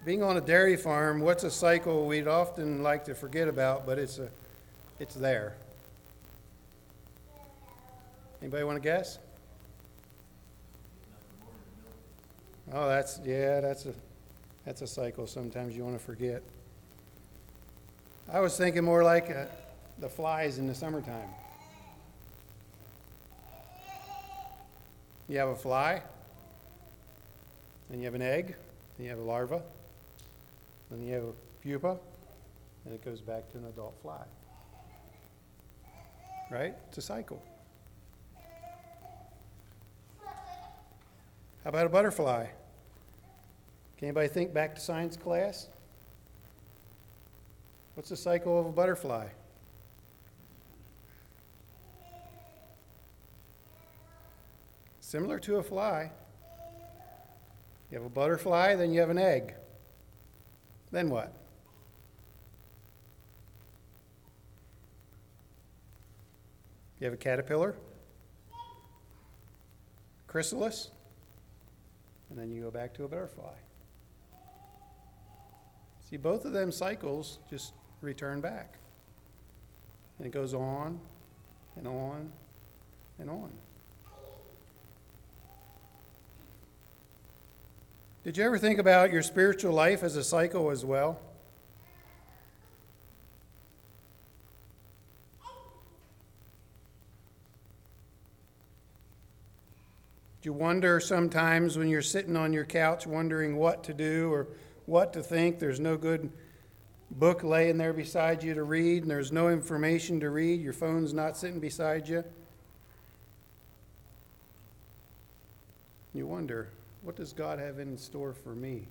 Being 0.04 0.22
on 0.22 0.36
a 0.36 0.42
dairy 0.42 0.76
farm, 0.76 1.22
what's 1.22 1.46
a 1.46 1.50
cycle 1.50 2.08
we'd 2.08 2.28
often 2.28 2.84
like 2.84 3.06
to 3.06 3.16
forget 3.16 3.48
about, 3.48 3.86
but 3.86 3.98
it's 3.98 4.20
a, 4.20 4.28
it's 5.00 5.16
there. 5.16 5.56
Anybody 8.42 8.66
want 8.66 8.76
to 8.76 8.82
guess? 8.82 9.18
Oh, 12.74 12.90
that's 12.90 13.22
yeah, 13.24 13.62
that's 13.62 13.86
a 13.86 13.94
that's 14.66 14.82
a 14.82 14.88
cycle. 14.88 15.26
Sometimes 15.26 15.74
you 15.74 15.86
want 15.86 15.98
to 15.98 16.04
forget. 16.04 16.44
I 18.30 18.42
was 18.42 18.58
thinking 18.58 18.84
more 18.84 19.06
like 19.06 19.32
uh, 19.32 19.46
the 20.00 20.10
flies 20.10 20.58
in 20.58 20.68
the 20.68 20.76
summertime. 20.76 21.30
You 25.30 25.38
have 25.38 25.48
a 25.48 25.56
fly, 25.56 26.02
then 27.90 28.00
you 28.00 28.06
have 28.06 28.16
an 28.16 28.22
egg, 28.22 28.56
then 28.98 29.06
you 29.06 29.10
have 29.12 29.20
a 29.20 29.24
larva, 29.24 29.62
then 30.92 31.08
you 31.08 31.14
have 31.14 31.24
a 31.24 31.34
pupa, 31.64 31.98
and 32.84 32.94
it 32.94 33.04
goes 33.06 33.22
back 33.22 33.50
to 33.54 33.60
an 33.60 33.66
adult 33.66 33.96
fly. 34.02 34.24
Right? 36.52 36.74
It's 36.90 36.98
a 36.98 37.02
cycle. 37.02 37.42
How 41.64 41.70
about 41.70 41.86
a 41.86 41.90
butterfly? 41.90 42.48
Can 43.98 44.08
anybody 44.10 44.28
think 44.28 44.54
back 44.54 44.76
to 44.76 44.82
science 44.82 45.16
class? 45.16 45.68
What's 47.98 48.10
the 48.10 48.16
cycle 48.16 48.60
of 48.60 48.68
a 48.68 48.72
butterfly? 48.72 49.26
Similar 55.02 55.40
to 55.40 55.56
a 55.56 55.64
fly. 55.64 56.12
You 57.90 57.98
have 57.98 58.06
a 58.06 58.10
butterfly, 58.10 58.76
then 58.76 58.94
you 58.94 59.00
have 59.00 59.10
an 59.10 59.18
egg. 59.18 59.56
Then 60.92 61.10
what? 61.10 61.34
You 67.00 67.06
have 67.06 67.16
a 67.16 67.18
caterpillar, 67.18 67.74
chrysalis, 70.28 70.92
and 72.30 72.38
then 72.38 72.52
you 72.52 72.62
go 72.62 72.70
back 72.70 72.94
to 72.94 73.06
a 73.06 73.08
butterfly. 73.08 73.56
See, 76.08 76.18
both 76.18 76.46
of 76.46 76.54
them 76.54 76.72
cycles 76.72 77.40
just 77.50 77.74
return 78.02 78.42
back. 78.42 78.74
And 80.18 80.28
it 80.28 80.32
goes 80.32 80.54
on 80.54 81.00
and 81.76 81.88
on 81.88 82.32
and 83.20 83.30
on. 83.30 83.52
Did 88.24 88.38
you 88.38 88.44
ever 88.44 88.58
think 88.58 88.78
about 88.78 89.12
your 89.12 89.22
spiritual 89.22 89.74
life 89.74 90.04
as 90.04 90.18
a 90.18 90.24
cycle 90.24 90.70
as 90.70 90.84
well? 90.84 91.20
Do 100.42 100.50
you 100.50 100.54
wonder 100.54 101.00
sometimes 101.00 101.78
when 101.78 101.88
you're 101.88 102.02
sitting 102.02 102.36
on 102.36 102.52
your 102.52 102.66
couch 102.66 103.08
wondering 103.08 103.56
what 103.56 103.84
to 103.86 103.94
do 103.94 104.32
or 104.32 104.48
what 104.86 105.14
to 105.14 105.24
think? 105.24 105.60
There's 105.60 105.80
no 105.80 105.96
good 105.96 106.30
book 107.12 107.44
laying 107.44 107.78
there 107.78 107.94
beside 107.94 108.44
you 108.44 108.54
to 108.54 108.64
read, 108.64 109.04
and 109.04 109.12
there's 109.12 109.32
no 109.32 109.50
information 109.50 110.20
to 110.20 110.30
read. 110.30 110.62
Your 110.62 110.74
phone's 110.74 111.14
not 111.14 111.38
sitting 111.38 111.60
beside 111.60 112.08
you. 112.08 112.24
You 116.14 116.26
wonder, 116.26 116.70
what 117.04 117.16
does 117.16 117.34
God 117.34 117.60
have 117.60 117.80
in 117.80 117.98
store 117.98 118.34
for 118.34 118.56
me? 118.56 118.88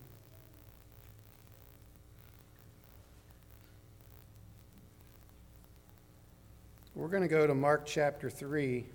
We're 6.95 7.09
going 7.09 7.23
to 7.23 7.29
go 7.29 7.47
to 7.47 7.55
Mark 7.55 7.85
chapter 7.85 8.31
3 8.31 8.87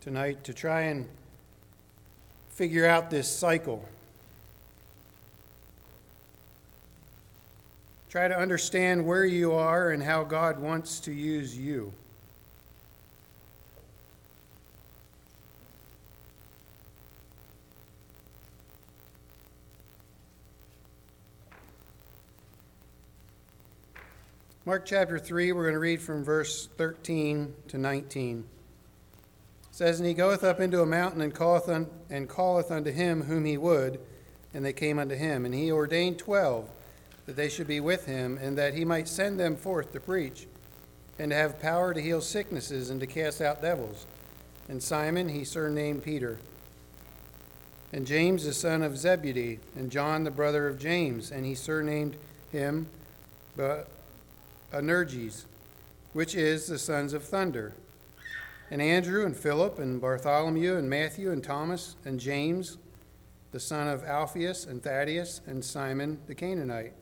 tonight 0.00 0.44
to 0.44 0.54
try 0.54 0.82
and 0.82 1.06
figure 2.50 2.86
out 2.86 3.10
this 3.10 3.28
cycle. 3.28 3.86
Try 8.14 8.28
to 8.28 8.38
understand 8.38 9.04
where 9.04 9.24
you 9.24 9.54
are 9.54 9.90
and 9.90 10.00
how 10.00 10.22
God 10.22 10.60
wants 10.60 11.00
to 11.00 11.12
use 11.12 11.58
you. 11.58 11.92
Mark 24.64 24.86
chapter 24.86 25.18
3, 25.18 25.50
we're 25.50 25.62
going 25.62 25.72
to 25.72 25.80
read 25.80 26.00
from 26.00 26.22
verse 26.22 26.68
13 26.76 27.52
to 27.66 27.78
19. 27.78 28.38
It 28.38 28.44
says, 29.72 29.98
And 29.98 30.06
he 30.06 30.14
goeth 30.14 30.44
up 30.44 30.60
into 30.60 30.82
a 30.82 30.86
mountain 30.86 31.20
and 31.20 31.34
calleth, 31.34 31.68
un- 31.68 31.90
and 32.08 32.30
calleth 32.30 32.70
unto 32.70 32.92
him 32.92 33.24
whom 33.24 33.44
he 33.44 33.58
would, 33.58 33.98
and 34.54 34.64
they 34.64 34.72
came 34.72 35.00
unto 35.00 35.16
him. 35.16 35.44
And 35.44 35.52
he 35.52 35.72
ordained 35.72 36.20
twelve, 36.20 36.70
that 37.26 37.36
they 37.36 37.48
should 37.48 37.66
be 37.66 37.80
with 37.80 38.06
him, 38.06 38.38
and 38.40 38.56
that 38.58 38.74
he 38.74 38.84
might 38.84 39.08
send 39.08 39.38
them 39.38 39.56
forth 39.56 39.92
to 39.92 40.00
preach, 40.00 40.46
and 41.18 41.30
to 41.30 41.36
have 41.36 41.60
power 41.60 41.94
to 41.94 42.00
heal 42.00 42.20
sicknesses, 42.20 42.90
and 42.90 43.00
to 43.00 43.06
cast 43.06 43.40
out 43.40 43.62
devils. 43.62 44.06
And 44.68 44.82
Simon 44.82 45.28
he 45.28 45.44
surnamed 45.44 46.02
Peter, 46.02 46.38
and 47.92 48.06
James 48.06 48.44
the 48.44 48.52
son 48.52 48.82
of 48.82 48.96
Zebedee, 48.96 49.60
and 49.76 49.90
John 49.90 50.24
the 50.24 50.30
brother 50.30 50.66
of 50.68 50.78
James, 50.78 51.30
and 51.30 51.46
he 51.46 51.54
surnamed 51.54 52.16
him 52.50 52.88
Anerges, 54.72 55.44
which 56.12 56.34
is 56.34 56.66
the 56.66 56.78
sons 56.78 57.12
of 57.12 57.22
thunder, 57.22 57.74
and 58.70 58.82
Andrew 58.82 59.24
and 59.24 59.36
Philip 59.36 59.78
and 59.78 60.00
Bartholomew 60.00 60.76
and 60.76 60.90
Matthew 60.90 61.30
and 61.30 61.44
Thomas 61.44 61.94
and 62.04 62.18
James, 62.18 62.78
the 63.52 63.60
son 63.60 63.86
of 63.86 64.02
Alphaeus 64.02 64.66
and 64.66 64.82
Thaddeus 64.82 65.40
and 65.46 65.64
Simon 65.64 66.18
the 66.26 66.34
Canaanite, 66.34 66.92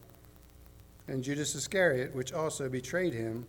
and 1.12 1.22
Judas 1.22 1.54
Iscariot, 1.54 2.14
which 2.14 2.32
also 2.32 2.70
betrayed 2.70 3.12
him. 3.12 3.46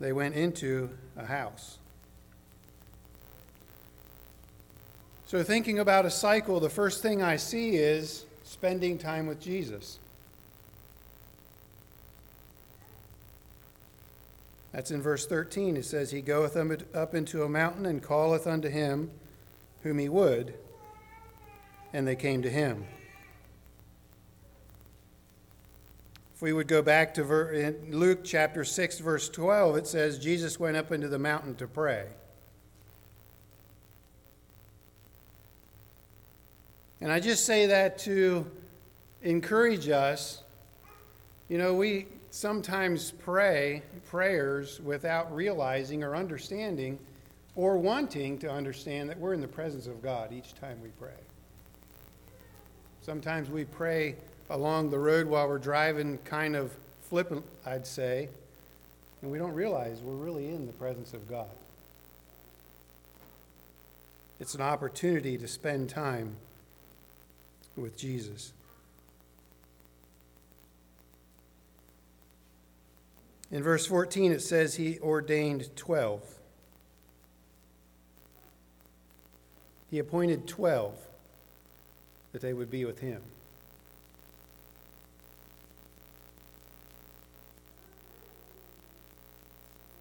They 0.00 0.12
went 0.12 0.34
into 0.34 0.90
a 1.16 1.24
house. 1.24 1.78
So, 5.26 5.44
thinking 5.44 5.78
about 5.78 6.04
a 6.04 6.10
cycle, 6.10 6.58
the 6.58 6.68
first 6.68 7.00
thing 7.00 7.22
I 7.22 7.36
see 7.36 7.76
is 7.76 8.26
spending 8.42 8.98
time 8.98 9.28
with 9.28 9.40
Jesus. 9.40 10.00
That's 14.72 14.90
in 14.90 15.00
verse 15.00 15.26
13. 15.26 15.76
It 15.76 15.84
says, 15.84 16.10
He 16.10 16.22
goeth 16.22 16.56
up 16.56 17.14
into 17.14 17.44
a 17.44 17.48
mountain 17.48 17.86
and 17.86 18.04
calleth 18.04 18.48
unto 18.48 18.68
him 18.68 19.12
whom 19.84 20.00
he 20.00 20.08
would, 20.08 20.54
and 21.92 22.04
they 22.04 22.16
came 22.16 22.42
to 22.42 22.50
him. 22.50 22.84
We 26.44 26.52
would 26.52 26.68
go 26.68 26.82
back 26.82 27.14
to 27.14 27.24
ver- 27.24 27.74
Luke 27.88 28.20
chapter 28.22 28.64
6, 28.64 28.98
verse 28.98 29.30
12, 29.30 29.78
it 29.78 29.86
says, 29.86 30.18
Jesus 30.18 30.60
went 30.60 30.76
up 30.76 30.92
into 30.92 31.08
the 31.08 31.18
mountain 31.18 31.54
to 31.54 31.66
pray. 31.66 32.04
And 37.00 37.10
I 37.10 37.18
just 37.18 37.46
say 37.46 37.64
that 37.68 37.96
to 38.00 38.46
encourage 39.22 39.88
us. 39.88 40.42
You 41.48 41.56
know, 41.56 41.72
we 41.72 42.08
sometimes 42.30 43.12
pray 43.12 43.80
prayers 44.10 44.82
without 44.82 45.34
realizing 45.34 46.04
or 46.04 46.14
understanding 46.14 46.98
or 47.56 47.78
wanting 47.78 48.36
to 48.40 48.50
understand 48.50 49.08
that 49.08 49.18
we're 49.18 49.32
in 49.32 49.40
the 49.40 49.48
presence 49.48 49.86
of 49.86 50.02
God 50.02 50.30
each 50.30 50.54
time 50.56 50.76
we 50.82 50.90
pray. 51.00 51.08
Sometimes 53.00 53.48
we 53.48 53.64
pray 53.64 54.16
along 54.50 54.90
the 54.90 54.98
road 54.98 55.26
while 55.26 55.48
we're 55.48 55.58
driving, 55.58 56.18
kind 56.18 56.56
of 56.56 56.72
flippant, 57.08 57.44
I'd 57.64 57.86
say, 57.86 58.28
and 59.22 59.30
we 59.30 59.38
don't 59.38 59.54
realize 59.54 60.00
we're 60.00 60.14
really 60.14 60.48
in 60.48 60.66
the 60.66 60.72
presence 60.72 61.14
of 61.14 61.28
God. 61.28 61.48
It's 64.40 64.54
an 64.54 64.60
opportunity 64.60 65.38
to 65.38 65.48
spend 65.48 65.88
time 65.88 66.36
with 67.76 67.96
Jesus. 67.96 68.52
In 73.50 73.62
verse 73.62 73.86
14, 73.86 74.32
it 74.32 74.42
says 74.42 74.74
he 74.74 74.98
ordained 74.98 75.74
12. 75.76 76.20
He 79.90 79.98
appointed 80.00 80.48
12. 80.48 80.94
that 82.32 82.42
they 82.42 82.52
would 82.52 82.70
be 82.70 82.84
with 82.84 82.98
him. 82.98 83.22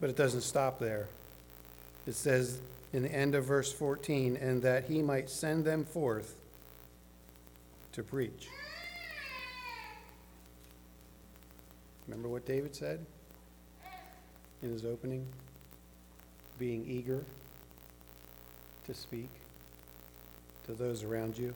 But 0.04 0.10
it 0.10 0.18
doesn't 0.18 0.42
stop 0.42 0.80
there. 0.80 1.08
It 2.06 2.16
says 2.16 2.60
in 2.92 3.04
the 3.04 3.10
end 3.10 3.36
of 3.36 3.46
verse 3.46 3.72
14, 3.72 4.36
and 4.36 4.62
that 4.62 4.84
he 4.84 5.02
might 5.02 5.30
send 5.30 5.64
them 5.64 5.86
forth 5.86 6.36
to 7.94 8.04
preach. 8.04 8.50
Remember 12.06 12.28
what 12.28 12.46
David 12.46 12.76
said 12.76 13.06
in 14.62 14.74
his 14.74 14.84
opening? 14.84 15.26
Being 16.60 16.86
eager 16.86 17.24
to 18.88 18.94
speak 18.94 19.30
to 20.66 20.74
those 20.74 21.06
around 21.06 21.38
you. 21.38 21.56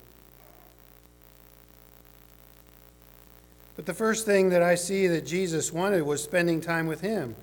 But 3.75 3.85
the 3.85 3.93
first 3.93 4.25
thing 4.25 4.51
that 4.51 4.63
I 4.63 4.75
see 4.75 5.07
that 5.07 5.25
Jesus 5.25 5.73
wanted 5.73 6.03
was 6.03 6.23
spending 6.23 6.61
time 6.61 6.87
with 6.87 7.01
him. 7.01 7.35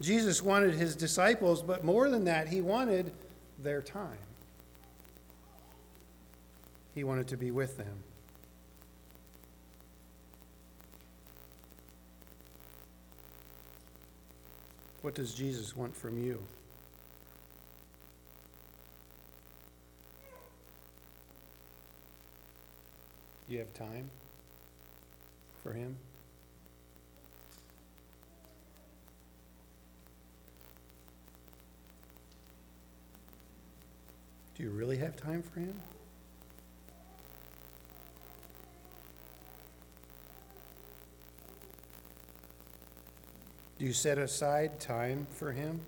Jesus 0.00 0.42
wanted 0.42 0.74
his 0.74 0.94
disciples, 0.94 1.62
but 1.62 1.84
more 1.84 2.10
than 2.10 2.24
that, 2.24 2.48
he 2.48 2.60
wanted 2.60 3.12
their 3.62 3.80
time. 3.80 4.18
He 6.94 7.04
wanted 7.04 7.28
to 7.28 7.36
be 7.36 7.50
with 7.50 7.76
them. 7.76 8.02
What 15.02 15.14
does 15.14 15.34
Jesus 15.34 15.76
want 15.76 15.96
from 15.96 16.22
you? 16.22 16.42
Do 23.46 23.54
you 23.54 23.60
have 23.60 23.72
time 23.74 24.10
for 25.62 25.72
him? 25.72 25.96
Do 34.56 34.62
you 34.62 34.70
really 34.70 34.96
have 34.96 35.16
time 35.16 35.42
for 35.42 35.60
him? 35.60 35.74
Do 43.78 43.84
you 43.84 43.92
set 43.92 44.16
aside 44.16 44.80
time 44.80 45.26
for 45.30 45.52
him? 45.52 45.78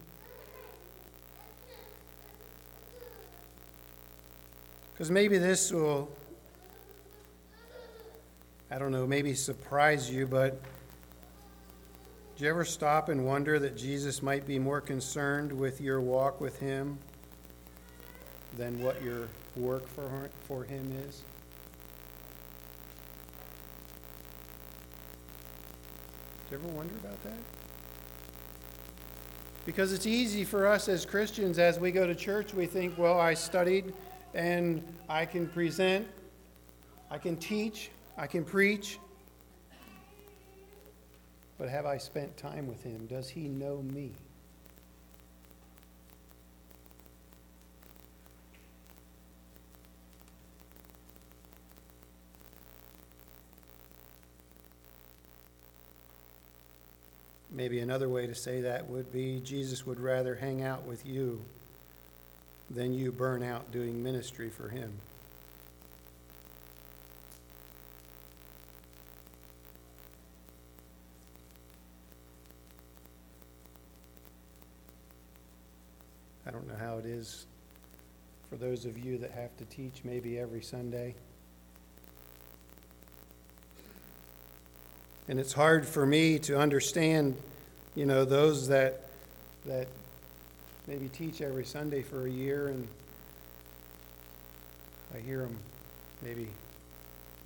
Because 4.92 5.10
maybe 5.10 5.38
this 5.38 5.72
will, 5.72 6.10
I 8.70 8.78
don't 8.78 8.92
know, 8.92 9.06
maybe 9.06 9.32
surprise 9.32 10.10
you, 10.10 10.26
but 10.26 10.60
do 12.36 12.44
you 12.44 12.50
ever 12.50 12.66
stop 12.66 13.08
and 13.08 13.24
wonder 13.24 13.58
that 13.58 13.78
Jesus 13.78 14.22
might 14.22 14.46
be 14.46 14.58
more 14.58 14.82
concerned 14.82 15.50
with 15.50 15.80
your 15.80 16.02
walk 16.02 16.38
with 16.42 16.60
him 16.60 16.98
than 18.58 18.82
what 18.82 19.00
your 19.02 19.28
work 19.56 19.86
for, 19.88 20.28
for 20.48 20.64
him 20.64 20.92
is? 21.08 21.22
Do 26.50 26.56
you 26.56 26.62
ever 26.62 26.76
wonder 26.76 26.94
about 26.96 27.22
that? 27.22 27.38
Because 29.64 29.92
it's 29.92 30.06
easy 30.06 30.44
for 30.44 30.66
us 30.66 30.88
as 30.88 31.06
Christians, 31.06 31.58
as 31.58 31.78
we 31.78 31.92
go 31.92 32.06
to 32.06 32.14
church, 32.14 32.52
we 32.52 32.66
think, 32.66 32.98
well, 32.98 33.20
I 33.20 33.34
studied 33.34 33.94
and 34.34 34.82
I 35.08 35.24
can 35.24 35.46
present, 35.46 36.08
I 37.10 37.18
can 37.18 37.36
teach, 37.36 37.90
I 38.16 38.26
can 38.26 38.44
preach. 38.44 38.98
But 41.58 41.68
have 41.68 41.86
I 41.86 41.98
spent 41.98 42.36
time 42.36 42.66
with 42.66 42.82
him? 42.82 43.06
Does 43.06 43.28
he 43.28 43.46
know 43.46 43.82
me? 43.82 44.12
Maybe 57.58 57.80
another 57.80 58.08
way 58.08 58.24
to 58.28 58.36
say 58.36 58.60
that 58.60 58.88
would 58.88 59.12
be 59.12 59.40
Jesus 59.40 59.84
would 59.84 59.98
rather 59.98 60.36
hang 60.36 60.62
out 60.62 60.84
with 60.84 61.04
you 61.04 61.40
than 62.70 62.94
you 62.94 63.10
burn 63.10 63.42
out 63.42 63.72
doing 63.72 64.00
ministry 64.00 64.48
for 64.48 64.68
him. 64.68 64.92
I 76.46 76.52
don't 76.52 76.68
know 76.68 76.76
how 76.78 76.98
it 76.98 77.06
is 77.06 77.46
for 78.48 78.54
those 78.54 78.84
of 78.84 79.04
you 79.04 79.18
that 79.18 79.32
have 79.32 79.56
to 79.56 79.64
teach 79.64 80.04
maybe 80.04 80.38
every 80.38 80.62
Sunday. 80.62 81.16
And 85.28 85.38
it's 85.38 85.52
hard 85.52 85.86
for 85.86 86.06
me 86.06 86.38
to 86.40 86.58
understand, 86.58 87.36
you 87.94 88.06
know, 88.06 88.24
those 88.24 88.68
that, 88.68 89.02
that 89.66 89.86
maybe 90.86 91.08
teach 91.08 91.42
every 91.42 91.66
Sunday 91.66 92.02
for 92.02 92.26
a 92.26 92.30
year 92.30 92.68
and 92.68 92.88
I 95.14 95.18
hear 95.18 95.40
them 95.40 95.58
maybe 96.22 96.48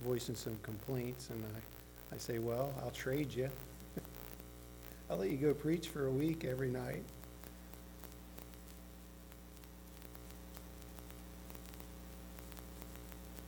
voicing 0.05 0.35
some 0.35 0.57
complaints 0.63 1.29
and 1.29 1.43
I, 1.43 2.15
I 2.15 2.17
say, 2.17 2.39
well, 2.39 2.73
I'll 2.81 2.91
trade 2.91 3.33
you. 3.33 3.49
I'll 5.09 5.17
let 5.17 5.29
you 5.29 5.37
go 5.37 5.53
preach 5.53 5.89
for 5.89 6.07
a 6.07 6.11
week 6.11 6.45
every 6.45 6.69
night. 6.69 7.03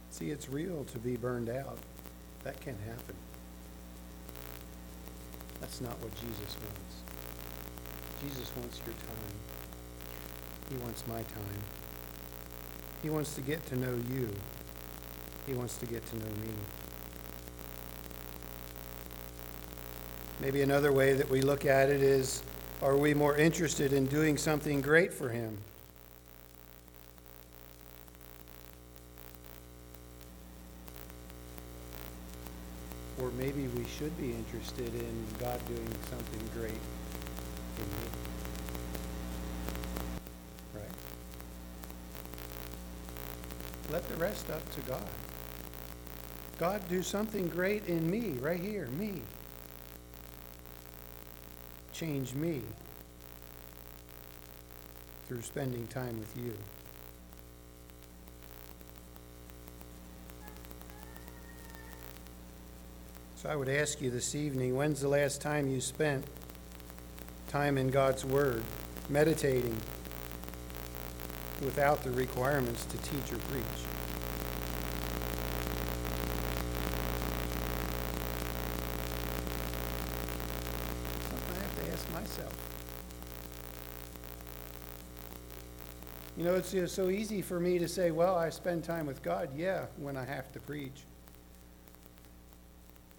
See, 0.10 0.30
it's 0.30 0.50
real 0.50 0.84
to 0.86 0.98
be 1.00 1.16
burned 1.16 1.50
out. 1.50 1.78
That 2.44 2.60
can 2.60 2.78
happen. 2.86 3.16
That's 5.66 5.82
not 5.82 6.00
what 6.00 6.14
Jesus 6.14 6.56
wants. 6.62 6.96
Jesus 8.22 8.56
wants 8.56 8.80
your 8.86 8.94
time. 8.94 9.34
He 10.70 10.78
wants 10.78 11.08
my 11.08 11.16
time. 11.16 11.64
He 13.02 13.10
wants 13.10 13.34
to 13.34 13.42
get 13.42 13.66
to 13.70 13.76
know 13.76 14.00
you. 14.14 14.30
He 15.48 15.54
wants 15.54 15.78
to 15.78 15.88
get 15.88 16.06
to 16.06 16.18
know 16.18 16.30
me. 16.44 16.54
Maybe 20.40 20.62
another 20.62 20.92
way 20.92 21.14
that 21.14 21.28
we 21.32 21.42
look 21.42 21.66
at 21.66 21.90
it 21.90 22.04
is 22.04 22.44
are 22.84 22.96
we 22.96 23.16
more 23.16 23.36
interested 23.36 23.92
in 23.92 24.06
doing 24.06 24.38
something 24.38 24.82
great 24.82 25.12
for 25.12 25.30
Him? 25.30 25.58
Or 33.20 33.32
maybe 33.32 33.68
we 33.70 33.86
should 33.86 34.16
be 34.20 34.35
interested 34.46 34.94
in 34.94 35.26
God 35.40 35.60
doing 35.68 35.88
something 36.10 36.50
great 36.54 36.72
in 36.72 37.84
me. 37.84 38.10
Right? 40.74 40.84
Let 43.92 44.08
the 44.10 44.16
rest 44.16 44.50
up 44.50 44.70
to 44.76 44.82
God. 44.82 45.10
God, 46.58 46.82
do 46.90 47.04
something 47.04 47.48
great 47.48 47.88
in 47.88 48.10
me, 48.10 48.32
right 48.40 48.60
here, 48.60 48.88
me. 48.98 49.22
Change 51.94 52.34
me 52.34 52.62
through 55.28 55.42
spending 55.42 55.88
time 55.88 56.20
with 56.20 56.38
you. 56.38 56.54
I 63.48 63.56
would 63.56 63.70
ask 63.70 64.02
you 64.02 64.10
this 64.10 64.34
evening 64.34 64.76
when's 64.76 65.02
the 65.02 65.08
last 65.08 65.40
time 65.40 65.68
you 65.68 65.80
spent 65.80 66.26
time 67.48 67.78
in 67.78 67.90
God's 67.90 68.26
Word, 68.26 68.64
meditating 69.08 69.78
without 71.62 72.04
the 72.04 72.10
requirements 72.12 72.86
to 72.86 72.98
teach 72.98 73.32
or 73.32 73.38
preach? 73.38 73.64
Something 81.30 81.56
I 81.56 81.60
have 81.60 81.86
to 81.86 81.92
ask 81.94 82.14
myself. 82.14 82.54
You 86.36 86.46
know, 86.46 86.56
it's 86.56 86.92
so 86.92 87.10
easy 87.10 87.44
for 87.44 87.60
me 87.60 87.78
to 87.78 87.88
say, 87.88 88.10
well, 88.10 88.36
I 88.36 88.50
spend 88.50 88.84
time 88.84 89.06
with 89.06 89.22
God, 89.22 89.50
yeah, 89.56 89.86
when 89.98 90.18
I 90.18 90.26
have 90.26 90.52
to 90.54 90.60
preach. 90.60 91.04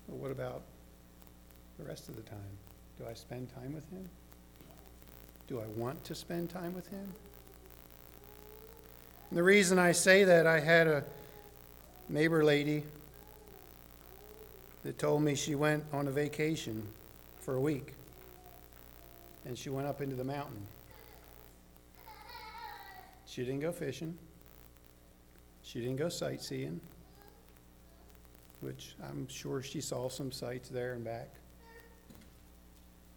But 0.09 0.17
what 0.17 0.31
about 0.31 0.63
the 1.79 1.85
rest 1.85 2.09
of 2.09 2.17
the 2.17 2.23
time? 2.23 2.39
Do 2.99 3.05
I 3.09 3.15
spend 3.15 3.53
time 3.55 3.75
with 3.75 3.89
Him? 3.91 4.09
Do 5.49 5.61
I 5.61 5.67
want 5.79 6.03
to 6.05 6.15
spend 6.15 6.51
time 6.51 6.75
with 6.75 6.89
Him? 6.89 7.13
And 9.31 9.39
the 9.39 9.43
reason 9.43 9.79
I 9.79 9.93
say 9.93 10.25
that, 10.25 10.47
I 10.47 10.61
had 10.61 10.87
a, 10.87 11.05
neighbor 12.09 12.45
lady 12.45 12.85
that 14.85 14.99
told 14.99 15.23
me 15.23 15.35
she 15.35 15.55
went 15.55 15.85
on 15.93 16.07
a 16.07 16.11
vacation 16.11 16.87
for 17.41 17.55
a 17.55 17.61
week. 17.61 17.95
And 19.45 19.57
she 19.57 19.71
went 19.71 19.87
up 19.87 20.01
into 20.01 20.17
the 20.17 20.25
mountain. 20.25 20.67
She 23.27 23.45
didn't 23.45 23.61
go 23.61 23.73
fishing. 23.73 24.17
She 25.63 25.81
didn't 25.81 25.97
go 25.97 26.09
sightseeing, 26.09 26.81
which 28.67 28.97
I'm 29.09 29.29
sure 29.29 29.63
she 29.63 29.81
saw 29.81 30.09
some 30.09 30.33
sights 30.33 30.69
there 30.69 30.95
and 30.95 31.05
back. 31.05 31.29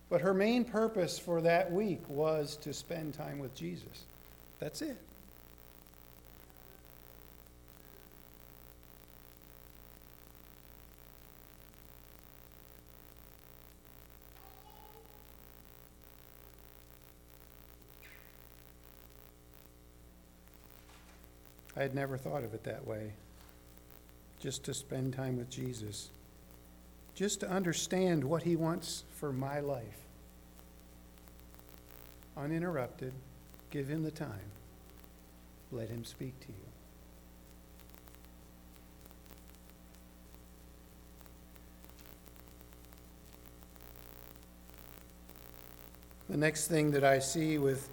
But 0.07 0.21
her 0.21 0.31
main 0.31 0.63
purpose 0.63 1.17
for 1.17 1.41
that 1.41 1.71
week 1.71 2.07
was 2.07 2.55
to 2.57 2.71
spend 2.71 3.15
time 3.15 3.39
with 3.39 3.55
Jesus. 3.55 4.03
That's 4.59 4.83
it. 4.83 4.95
I 21.75 21.81
had 21.81 21.95
never 21.95 22.17
thought 22.17 22.43
of 22.43 22.53
it 22.53 22.65
that 22.65 22.85
way. 22.85 23.13
Just 24.39 24.63
to 24.65 24.73
spend 24.73 25.13
time 25.13 25.38
with 25.38 25.49
Jesus. 25.49 26.10
Just 27.13 27.41
to 27.41 27.49
understand 27.49 28.23
what 28.23 28.43
He 28.43 28.56
wants 28.56 29.04
for 29.15 29.34
my 29.34 29.60
life. 29.60 29.84
Uninterrupted, 32.38 33.13
give 33.69 33.88
Him 33.89 34.04
the 34.04 34.12
time. 34.12 34.52
Let 35.71 35.89
Him 35.89 36.06
speak 36.06 36.39
to 36.39 36.47
you. 36.47 36.69
The 46.30 46.38
next 46.38 46.67
thing 46.67 46.91
that 46.91 47.04
I 47.04 47.17
see 47.17 47.58
with 47.58 47.89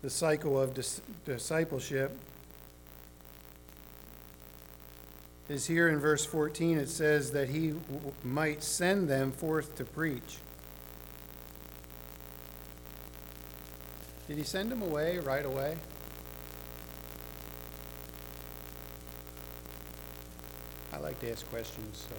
the 0.00 0.08
cycle 0.08 0.58
of 0.58 0.72
dis- 0.72 1.02
discipleship 1.26 2.16
is 5.50 5.66
here 5.66 5.88
in 5.88 5.98
verse 5.98 6.24
14. 6.24 6.78
It 6.78 6.88
says 6.88 7.32
that 7.32 7.48
he 7.48 7.70
w- 7.70 8.12
might 8.22 8.62
send 8.62 9.08
them 9.08 9.32
forth 9.32 9.74
to 9.76 9.84
preach. 9.84 10.38
Did 14.28 14.38
he 14.38 14.44
send 14.44 14.70
them 14.70 14.80
away 14.80 15.18
right 15.18 15.44
away? 15.44 15.76
I 20.92 20.98
like 20.98 21.18
to 21.20 21.32
ask 21.32 21.48
questions, 21.50 22.06
so. 22.08 22.14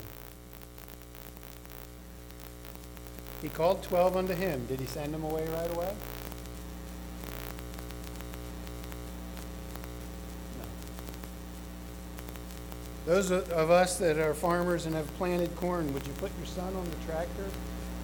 He 3.41 3.47
called 3.47 3.81
12 3.81 4.17
unto 4.17 4.33
him. 4.33 4.65
Did 4.65 4.81
he 4.81 4.85
send 4.85 5.13
them 5.13 5.23
away 5.23 5.47
right 5.47 5.73
away? 5.73 5.93
Those 13.11 13.29
of 13.29 13.69
us 13.69 13.97
that 13.97 14.17
are 14.19 14.33
farmers 14.33 14.85
and 14.85 14.95
have 14.95 15.05
planted 15.17 15.53
corn, 15.57 15.93
would 15.93 16.07
you 16.07 16.13
put 16.13 16.31
your 16.37 16.45
son 16.45 16.73
on 16.73 16.85
the 16.85 16.95
tractor 17.05 17.45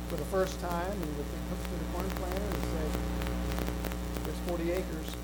for 0.10 0.18
the 0.18 0.26
first 0.26 0.60
time 0.60 0.92
and 0.92 1.18
with 1.18 1.32
the, 1.32 1.38
to 1.64 1.80
the 1.80 1.92
corn 1.94 2.10
planter 2.18 2.42
and 2.44 2.64
say, 2.66 3.00
there's 4.26 4.38
40 4.50 4.72
acres? 4.72 5.16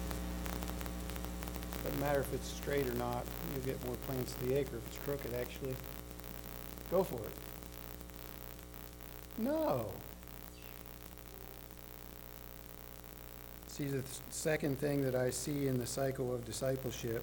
Doesn't 1.84 2.00
matter 2.00 2.22
if 2.22 2.34
it's 2.34 2.48
straight 2.48 2.88
or 2.88 2.94
not, 2.94 3.26
you'll 3.54 3.66
get 3.66 3.86
more 3.86 3.96
plants 4.08 4.32
to 4.32 4.46
the 4.46 4.58
acre. 4.58 4.78
If 4.78 4.88
it's 4.88 5.00
crooked, 5.00 5.34
actually, 5.34 5.76
go 6.90 7.04
for 7.04 7.18
it. 7.18 7.34
No. 9.38 9.88
See, 13.68 13.84
the 13.84 14.04
second 14.30 14.80
thing 14.80 15.04
that 15.04 15.16
I 15.16 15.30
see 15.30 15.68
in 15.68 15.78
the 15.78 15.86
cycle 15.86 16.34
of 16.34 16.46
discipleship 16.46 17.22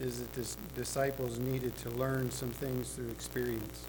is 0.00 0.20
that 0.20 0.32
the 0.34 0.46
disciples 0.74 1.38
needed 1.38 1.76
to 1.78 1.90
learn 1.90 2.30
some 2.30 2.50
things 2.50 2.90
through 2.90 3.10
experience. 3.10 3.84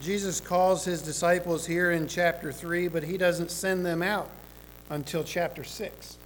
Jesus 0.00 0.40
calls 0.40 0.84
his 0.84 1.02
disciples 1.02 1.66
here 1.66 1.90
in 1.90 2.06
chapter 2.06 2.52
3, 2.52 2.88
but 2.88 3.02
he 3.02 3.16
doesn't 3.16 3.50
send 3.50 3.84
them 3.84 4.02
out 4.02 4.30
until 4.90 5.24
chapter 5.24 5.64
6. 5.64 6.18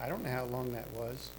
I 0.00 0.08
don't 0.08 0.22
know 0.22 0.30
how 0.30 0.44
long 0.44 0.72
that 0.72 0.90
was. 0.92 1.30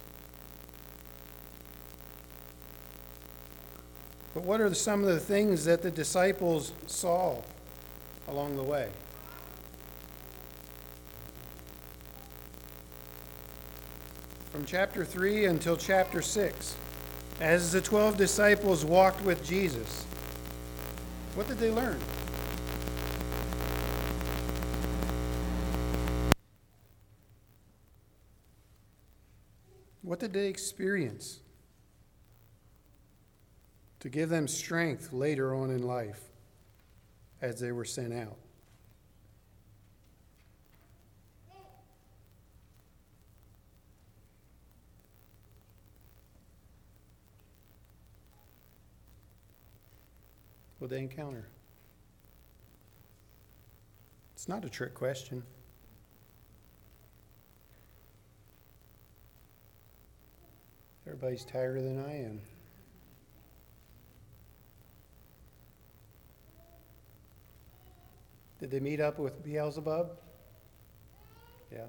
But 4.34 4.42
what 4.42 4.60
are 4.60 4.74
some 4.74 5.02
of 5.02 5.08
the 5.08 5.20
things 5.20 5.64
that 5.64 5.80
the 5.80 5.90
disciples 5.90 6.72
saw 6.86 7.40
along 8.28 8.56
the 8.56 8.62
way? 8.62 8.90
From 14.56 14.64
chapter 14.64 15.04
3 15.04 15.44
until 15.44 15.76
chapter 15.76 16.22
6, 16.22 16.76
as 17.40 17.72
the 17.72 17.80
12 17.82 18.16
disciples 18.16 18.86
walked 18.86 19.22
with 19.22 19.44
Jesus, 19.44 20.04
what 21.34 21.46
did 21.46 21.58
they 21.58 21.70
learn? 21.70 22.00
What 30.00 30.20
did 30.20 30.32
they 30.32 30.46
experience 30.46 31.40
to 34.00 34.08
give 34.08 34.30
them 34.30 34.48
strength 34.48 35.12
later 35.12 35.54
on 35.54 35.68
in 35.68 35.82
life 35.82 36.30
as 37.42 37.60
they 37.60 37.72
were 37.72 37.84
sent 37.84 38.14
out? 38.14 38.38
What 50.78 50.90
they 50.90 50.98
encounter? 50.98 51.46
It's 54.34 54.48
not 54.48 54.64
a 54.64 54.68
trick 54.68 54.94
question. 54.94 55.42
Everybody's 61.06 61.44
tireder 61.44 61.82
than 61.82 62.04
I 62.04 62.24
am. 62.24 62.40
Did 68.58 68.70
they 68.70 68.80
meet 68.80 69.00
up 69.00 69.18
with 69.18 69.42
Beelzebub? 69.44 70.10
Yeah. 71.72 71.86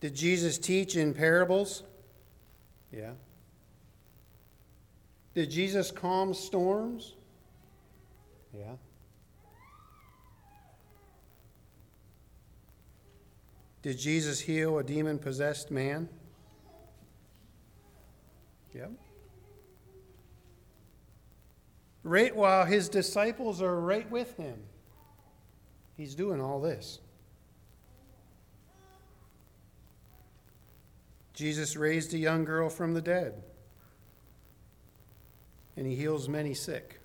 Did 0.00 0.14
Jesus 0.14 0.58
teach 0.58 0.96
in 0.96 1.14
parables? 1.14 1.82
Yeah. 2.92 3.12
Did 5.36 5.50
Jesus 5.50 5.90
calm 5.90 6.32
storms? 6.32 7.14
Yeah. 8.54 8.76
Did 13.82 13.98
Jesus 13.98 14.40
heal 14.40 14.78
a 14.78 14.82
demon 14.82 15.18
possessed 15.18 15.70
man? 15.70 16.08
Yep. 18.74 18.92
Right 22.02 22.34
while 22.34 22.64
his 22.64 22.88
disciples 22.88 23.60
are 23.60 23.78
right 23.78 24.10
with 24.10 24.34
him, 24.38 24.58
he's 25.98 26.14
doing 26.14 26.40
all 26.40 26.62
this. 26.62 27.00
Jesus 31.34 31.76
raised 31.76 32.14
a 32.14 32.18
young 32.18 32.46
girl 32.46 32.70
from 32.70 32.94
the 32.94 33.02
dead, 33.02 33.42
and 35.76 35.86
he 35.86 35.94
heals 35.94 36.28
many 36.28 36.54
sick. 36.54 37.00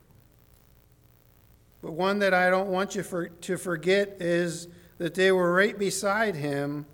But 1.82 1.94
one 1.94 2.20
that 2.20 2.34
I 2.34 2.50
don't 2.50 2.70
want 2.70 2.96
you 2.96 3.04
for, 3.04 3.30
to 3.30 3.58
forget 3.58 4.18
is 4.20 4.68
that 4.98 5.16
they 5.16 5.32
were 5.32 5.54
right 5.54 5.78
beside 5.78 6.36
him 6.36 6.86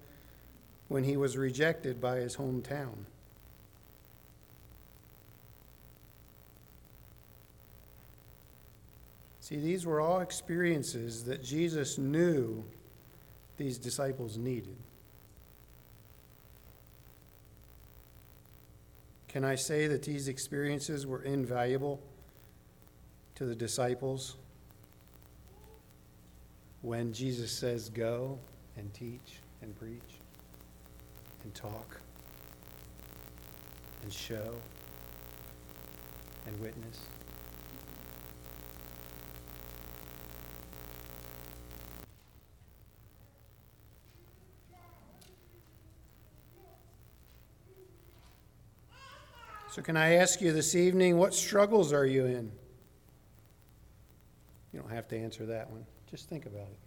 when 0.88 1.04
he 1.04 1.18
was 1.18 1.38
rejected 1.38 2.00
by 2.00 2.18
his 2.18 2.38
hometown. 2.38 2.96
See, 9.42 9.58
these 9.58 9.86
were 9.86 10.02
all 10.02 10.20
experiences 10.20 11.24
that 11.26 11.44
Jesus 11.44 11.98
knew 11.98 12.66
these 13.58 13.78
disciples 13.78 14.38
needed. 14.38 14.76
Can 19.38 19.46
I 19.46 19.54
say 19.54 19.86
that 19.86 20.02
these 20.02 20.30
experiences 20.30 21.06
were 21.06 21.22
invaluable 21.22 22.02
to 23.36 23.46
the 23.46 23.54
disciples? 23.54 24.36
when 26.82 27.14
Jesus 27.14 27.52
says, 27.52 27.90
Go 27.90 28.40
and 28.78 28.92
teach 28.96 29.40
and 29.62 29.78
preach 29.78 30.18
and 31.44 31.54
talk 31.54 32.02
and 34.02 34.12
show 34.12 34.56
and 36.48 36.60
witness. 36.60 36.98
So, 49.78 49.84
can 49.84 49.96
I 49.96 50.16
ask 50.16 50.42
you 50.42 50.52
this 50.54 50.74
evening, 50.74 51.20
what 51.20 51.36
struggles 51.36 51.94
are 51.94 52.08
you 52.08 52.26
in? 52.26 52.52
You 54.74 54.80
don't 54.80 54.90
have 54.90 55.08
to 55.10 55.16
answer 55.16 55.46
that 55.46 55.70
one. 55.70 55.86
Just 56.10 56.28
think 56.28 56.48
about 56.48 56.64
it. 56.64 56.80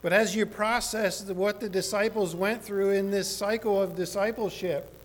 But 0.00 0.12
as 0.12 0.36
you 0.36 0.46
process 0.46 1.24
what 1.24 1.58
the 1.58 1.68
disciples 1.68 2.36
went 2.36 2.62
through 2.62 2.90
in 2.90 3.10
this 3.10 3.36
cycle 3.36 3.82
of 3.82 3.96
discipleship 3.96 4.96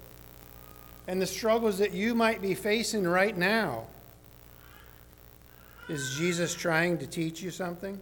and 1.07 1.19
the 1.19 1.25
struggles 1.25 1.79
that 1.79 1.93
you 1.93 2.13
might 2.13 2.43
be 2.43 2.53
facing 2.53 3.07
right 3.07 3.35
now, 3.35 3.87
is 5.87 6.15
Jesus 6.15 6.53
trying 6.53 6.99
to 6.99 7.07
teach 7.07 7.41
you 7.41 7.49
something? 7.49 7.99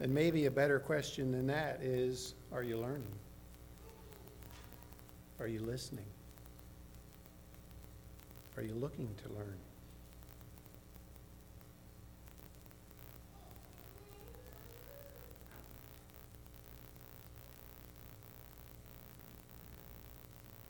And 0.00 0.14
maybe 0.14 0.46
a 0.46 0.50
better 0.50 0.78
question 0.78 1.32
than 1.32 1.46
that 1.48 1.80
is 1.82 2.34
are 2.52 2.62
you 2.62 2.76
learning? 2.78 3.14
Are 5.40 5.48
you 5.48 5.60
listening? 5.60 6.04
Are 8.56 8.62
you 8.62 8.74
looking 8.74 9.08
to 9.24 9.32
learn? 9.34 9.56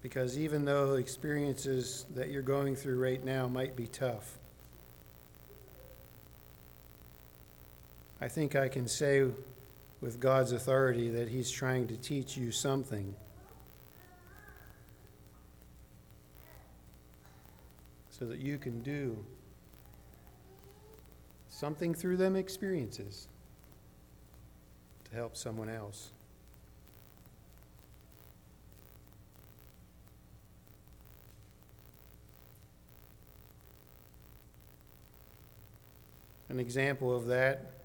Because 0.02 0.38
even 0.38 0.64
though 0.64 0.94
experiences 0.94 2.06
that 2.14 2.30
you're 2.30 2.40
going 2.40 2.76
through 2.76 2.98
right 2.98 3.22
now 3.22 3.46
might 3.46 3.76
be 3.76 3.86
tough, 3.86 4.37
I 8.20 8.28
think 8.28 8.56
I 8.56 8.68
can 8.68 8.88
say 8.88 9.26
with 10.00 10.18
God's 10.18 10.52
authority 10.52 11.08
that 11.10 11.28
He's 11.28 11.50
trying 11.50 11.86
to 11.88 11.96
teach 11.96 12.36
you 12.36 12.50
something. 12.50 13.14
So 18.10 18.26
that 18.26 18.40
you 18.40 18.58
can 18.58 18.82
do 18.82 19.16
something 21.48 21.94
through 21.94 22.16
them 22.16 22.34
experiences 22.34 23.28
to 25.08 25.14
help 25.14 25.36
someone 25.36 25.68
else. 25.68 26.10
An 36.48 36.58
example 36.58 37.14
of 37.14 37.26
that 37.26 37.77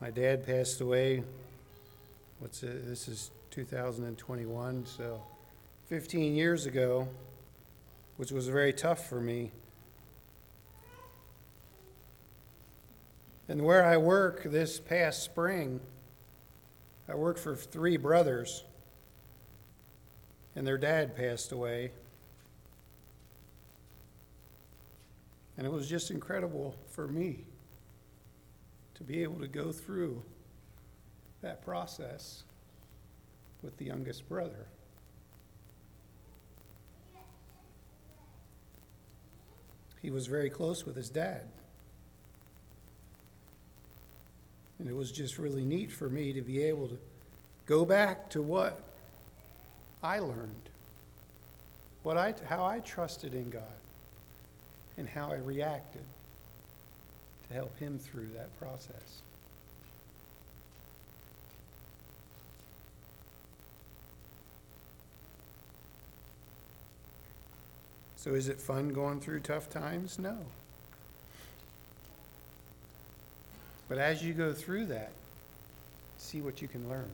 my 0.00 0.10
dad 0.10 0.44
passed 0.44 0.80
away. 0.80 1.22
What's 2.38 2.62
it? 2.62 2.86
This 2.86 3.08
is 3.08 3.30
2021, 3.50 4.84
so 4.84 5.22
15 5.86 6.36
years 6.36 6.66
ago, 6.66 7.08
which 8.18 8.30
was 8.30 8.48
very 8.48 8.74
tough 8.74 9.08
for 9.08 9.20
me. 9.20 9.52
And 13.48 13.62
where 13.62 13.86
I 13.86 13.96
work 13.96 14.42
this 14.42 14.78
past 14.78 15.22
spring, 15.22 15.80
I 17.08 17.14
worked 17.14 17.38
for 17.38 17.56
three 17.56 17.96
brothers, 17.96 18.64
and 20.54 20.66
their 20.66 20.78
dad 20.78 21.16
passed 21.16 21.52
away. 21.52 21.92
And 25.56 25.66
it 25.66 25.72
was 25.72 25.88
just 25.88 26.10
incredible 26.10 26.74
for 26.90 27.08
me 27.08 27.44
to 28.96 29.04
be 29.04 29.22
able 29.22 29.40
to 29.40 29.48
go 29.48 29.72
through 29.72 30.22
that 31.42 31.64
process 31.64 32.44
with 33.62 33.76
the 33.76 33.84
youngest 33.84 34.28
brother. 34.28 34.66
He 40.00 40.10
was 40.10 40.26
very 40.26 40.50
close 40.50 40.86
with 40.86 40.96
his 40.96 41.10
dad. 41.10 41.42
And 44.78 44.88
it 44.88 44.94
was 44.94 45.10
just 45.10 45.38
really 45.38 45.64
neat 45.64 45.90
for 45.90 46.08
me 46.08 46.32
to 46.32 46.42
be 46.42 46.62
able 46.62 46.88
to 46.88 46.98
go 47.66 47.84
back 47.84 48.30
to 48.30 48.42
what 48.42 48.80
I 50.02 50.20
learned, 50.20 50.68
what 52.02 52.16
I, 52.16 52.34
how 52.48 52.64
I 52.64 52.80
trusted 52.80 53.34
in 53.34 53.50
God, 53.50 53.62
and 54.96 55.08
how 55.08 55.32
I 55.32 55.36
reacted 55.36 56.02
to 57.48 57.54
help 57.54 57.76
him 57.78 57.98
through 57.98 58.28
that 58.36 58.56
process. 58.58 59.22
So, 68.16 68.34
is 68.34 68.48
it 68.48 68.58
fun 68.58 68.88
going 68.88 69.20
through 69.20 69.40
tough 69.40 69.70
times? 69.70 70.18
No. 70.18 70.36
But 73.88 73.98
as 73.98 74.22
you 74.22 74.32
go 74.32 74.52
through 74.52 74.86
that, 74.86 75.12
see 76.18 76.40
what 76.40 76.60
you 76.60 76.66
can 76.66 76.88
learn 76.88 77.08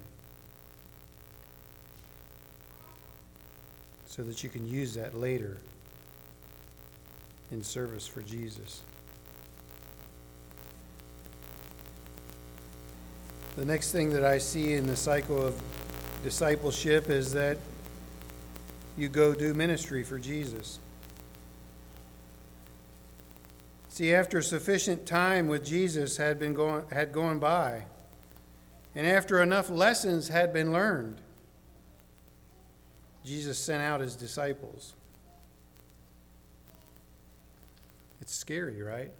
so 4.07 4.22
that 4.22 4.42
you 4.42 4.50
can 4.50 4.66
use 4.66 4.94
that 4.94 5.18
later 5.18 5.59
in 7.50 7.62
service 7.62 8.07
for 8.07 8.22
Jesus. 8.22 8.82
The 13.57 13.64
next 13.66 13.92
thing 13.92 14.11
that 14.11 14.24
I 14.24 14.38
see 14.38 14.72
in 14.72 14.86
the 14.86 14.96
cycle 14.96 15.46
of 15.46 15.61
discipleship 16.24 17.11
is 17.11 17.32
that 17.32 17.59
you 18.96 19.09
go 19.09 19.34
do 19.34 19.53
ministry 19.53 20.05
for 20.05 20.18
Jesus. 20.18 20.78
See, 23.90 24.14
after 24.14 24.40
sufficient 24.40 25.05
time 25.05 25.48
with 25.48 25.66
Jesus 25.66 26.16
had 26.16 26.38
been 26.38 26.55
going, 26.55 26.84
had 26.90 27.12
gone 27.12 27.38
by, 27.38 27.84
and 28.94 29.07
after 29.07 29.42
enough 29.42 29.68
lessons 29.68 30.28
had 30.28 30.55
been 30.55 30.72
learned, 30.72 31.18
Jesus 33.22 33.59
sent 33.59 33.82
out 33.82 34.00
his 34.00 34.16
disciples. 34.16 34.94
It's 38.22 38.34
scary, 38.34 38.80
right? 38.80 39.11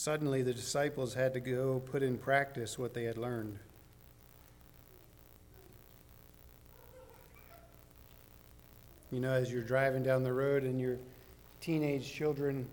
Suddenly, 0.00 0.40
the 0.40 0.54
disciples 0.54 1.12
had 1.12 1.34
to 1.34 1.40
go 1.40 1.82
put 1.92 2.02
in 2.02 2.16
practice 2.16 2.78
what 2.78 2.94
they 2.94 3.04
had 3.04 3.18
learned. 3.18 3.58
You 9.12 9.20
know, 9.20 9.30
as 9.30 9.52
you're 9.52 9.60
driving 9.60 10.02
down 10.02 10.22
the 10.22 10.32
road 10.32 10.62
and 10.62 10.80
your 10.80 10.96
teenage 11.60 12.10
children, 12.10 12.66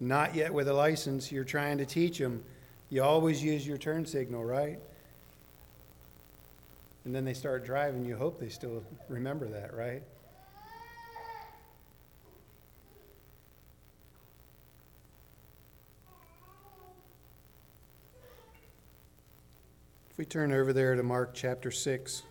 not 0.00 0.34
yet 0.34 0.52
with 0.52 0.66
a 0.66 0.72
license, 0.72 1.30
you're 1.30 1.44
trying 1.44 1.78
to 1.78 1.86
teach 1.86 2.18
them, 2.18 2.42
you 2.90 3.00
always 3.04 3.40
use 3.40 3.64
your 3.64 3.78
turn 3.78 4.04
signal, 4.04 4.44
right? 4.44 4.80
And 7.04 7.14
then 7.14 7.24
they 7.24 7.34
start 7.34 7.64
driving, 7.64 8.04
you 8.04 8.16
hope 8.16 8.40
they 8.40 8.48
still 8.48 8.82
remember 9.08 9.46
that, 9.46 9.72
right? 9.72 10.02
If 20.12 20.18
we 20.18 20.26
turn 20.26 20.52
over 20.52 20.74
there 20.74 20.94
to 20.94 21.02
Mark 21.02 21.30
chapter 21.32 21.70
6, 21.70 22.22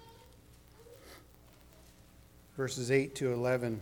verses 2.56 2.92
8 2.92 3.16
to 3.16 3.34
11. 3.34 3.82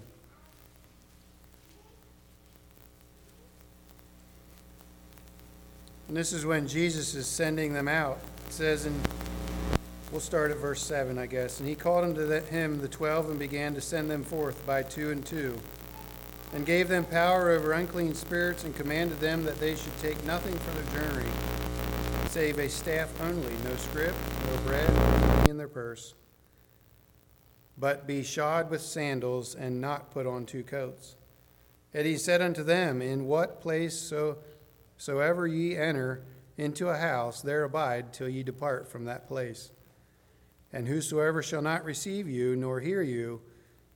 And 6.07 6.15
this 6.15 6.31
is 6.31 6.45
when 6.45 6.65
Jesus 6.65 7.13
is 7.13 7.27
sending 7.27 7.73
them 7.73 7.89
out. 7.89 8.19
It 8.47 8.53
says 8.53 8.85
in, 8.85 8.97
we'll 10.13 10.21
start 10.21 10.51
at 10.51 10.57
verse 10.59 10.81
7, 10.81 11.17
I 11.17 11.25
guess. 11.25 11.59
And 11.59 11.67
he 11.67 11.75
called 11.75 12.05
unto 12.05 12.25
him 12.29 12.79
the 12.79 12.87
twelve 12.87 13.29
and 13.29 13.37
began 13.37 13.73
to 13.73 13.81
send 13.81 14.09
them 14.09 14.23
forth 14.23 14.65
by 14.65 14.81
two 14.81 15.11
and 15.11 15.25
two, 15.25 15.59
and 16.53 16.65
gave 16.65 16.87
them 16.87 17.03
power 17.03 17.49
over 17.49 17.73
unclean 17.73 18.15
spirits, 18.15 18.63
and 18.63 18.73
commanded 18.73 19.19
them 19.19 19.43
that 19.43 19.59
they 19.59 19.75
should 19.75 19.97
take 19.99 20.23
nothing 20.23 20.57
for 20.57 20.71
their 20.71 21.01
journey 21.01 21.59
save 22.30 22.59
a 22.59 22.69
staff 22.69 23.09
only, 23.21 23.51
no 23.63 23.75
scrip, 23.75 24.13
no 24.45 24.57
bread, 24.61 25.49
in 25.49 25.57
their 25.57 25.67
purse, 25.67 26.13
but 27.75 28.05
be 28.05 28.21
shod 28.21 28.69
with 28.69 28.82
sandals, 28.82 29.55
and 29.55 29.82
not 29.82 30.11
put 30.11 30.27
on 30.27 30.45
two 30.45 30.63
coats. 30.63 31.15
And 31.91 32.05
he 32.05 32.17
said 32.17 32.39
unto 32.39 32.63
them, 32.63 33.01
In 33.01 33.25
what 33.25 33.61
place 33.61 33.97
so 33.97 34.38
soever 34.95 35.47
ye 35.47 35.75
enter 35.75 36.21
into 36.55 36.89
a 36.89 36.97
house, 36.97 37.41
there 37.41 37.63
abide 37.63 38.13
till 38.13 38.30
ye 38.30 38.43
depart 38.43 38.88
from 38.88 39.05
that 39.05 39.27
place. 39.27 39.71
And 40.71 40.88
whosoever 40.88 41.41
shall 41.41 41.63
not 41.63 41.84
receive 41.84 42.30
you, 42.30 42.55
nor 42.55 42.80
hear 42.80 43.01
you, 43.01 43.41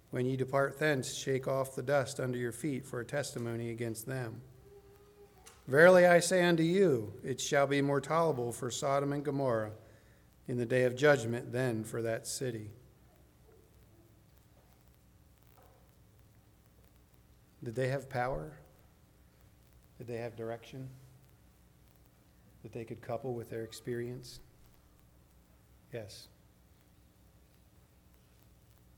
when 0.09 0.25
ye 0.25 0.37
depart 0.37 0.79
thence, 0.79 1.13
shake 1.13 1.47
off 1.47 1.75
the 1.75 1.83
dust 1.83 2.19
under 2.19 2.39
your 2.39 2.51
feet 2.51 2.83
for 2.83 2.99
a 2.99 3.05
testimony 3.05 3.69
against 3.69 4.07
them. 4.07 4.41
Verily 5.67 6.05
I 6.05 6.19
say 6.19 6.43
unto 6.43 6.63
you, 6.63 7.13
it 7.23 7.39
shall 7.39 7.67
be 7.67 7.81
more 7.81 8.01
tolerable 8.01 8.51
for 8.51 8.69
Sodom 8.69 9.13
and 9.13 9.23
Gomorrah 9.23 9.71
in 10.47 10.57
the 10.57 10.65
day 10.65 10.83
of 10.83 10.95
judgment 10.95 11.53
than 11.53 11.83
for 11.83 12.01
that 12.01 12.27
city. 12.27 12.69
Did 17.63 17.75
they 17.75 17.87
have 17.87 18.09
power? 18.09 18.51
Did 19.97 20.07
they 20.07 20.17
have 20.17 20.35
direction 20.35 20.89
that 22.61 22.73
they 22.73 22.83
could 22.83 23.01
couple 23.01 23.33
with 23.33 23.49
their 23.49 23.63
experience? 23.63 24.41
Yes. 25.93 26.27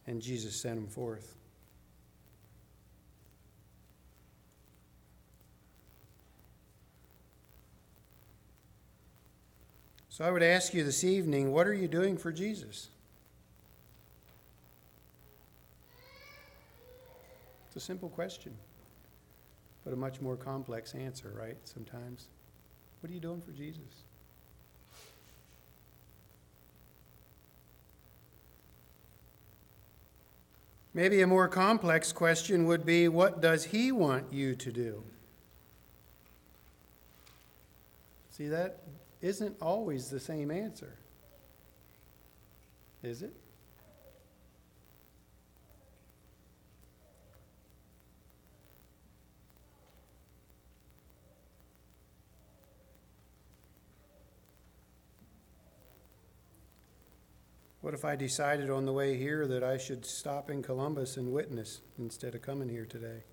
And 0.07 0.19
Jesus 0.19 0.59
sent 0.59 0.75
them 0.75 0.87
forth. 0.87 1.35
So 10.15 10.23
I 10.23 10.31
would 10.31 10.43
ask 10.43 10.73
you 10.73 10.85
this 10.85 11.03
evening 11.03 11.51
what 11.51 11.67
are 11.67 11.73
you 11.73 11.89
doing 11.89 12.15
for 12.15 12.31
Jesus? 12.31 12.87
It's 17.67 17.75
a 17.75 17.81
simple 17.81 18.07
question, 18.07 18.53
but 19.83 19.91
a 19.91 19.97
much 19.97 20.21
more 20.21 20.37
complex 20.37 20.95
answer, 20.95 21.33
right? 21.37 21.57
Sometimes. 21.65 22.27
What 23.01 23.09
are 23.09 23.13
you 23.13 23.19
doing 23.19 23.41
for 23.41 23.51
Jesus? 23.51 24.05
Maybe 30.93 31.23
a 31.23 31.27
more 31.27 31.49
complex 31.49 32.13
question 32.13 32.67
would 32.67 32.85
be 32.85 33.09
what 33.09 33.41
does 33.41 33.65
he 33.65 33.91
want 33.91 34.31
you 34.31 34.55
to 34.55 34.71
do? 34.71 35.03
See, 38.31 38.47
that 38.47 38.79
isn't 39.25 39.57
always 39.59 40.11
the 40.11 40.19
same 40.19 40.51
answer, 40.51 40.93
is 43.01 43.23
it? 43.23 43.33
What 57.81 57.95
if 57.95 58.05
I 58.05 58.15
decided 58.15 58.69
on 58.69 58.85
the 58.85 58.93
way 58.93 59.17
here 59.17 59.47
that 59.47 59.63
I 59.63 59.77
should 59.77 60.05
stop 60.05 60.51
in 60.51 60.61
Columbus 60.61 61.17
and 61.17 61.33
witness 61.33 61.81
instead 61.97 62.35
of 62.35 62.43
coming 62.43 62.69
here 62.69 62.85
today? 62.85 63.23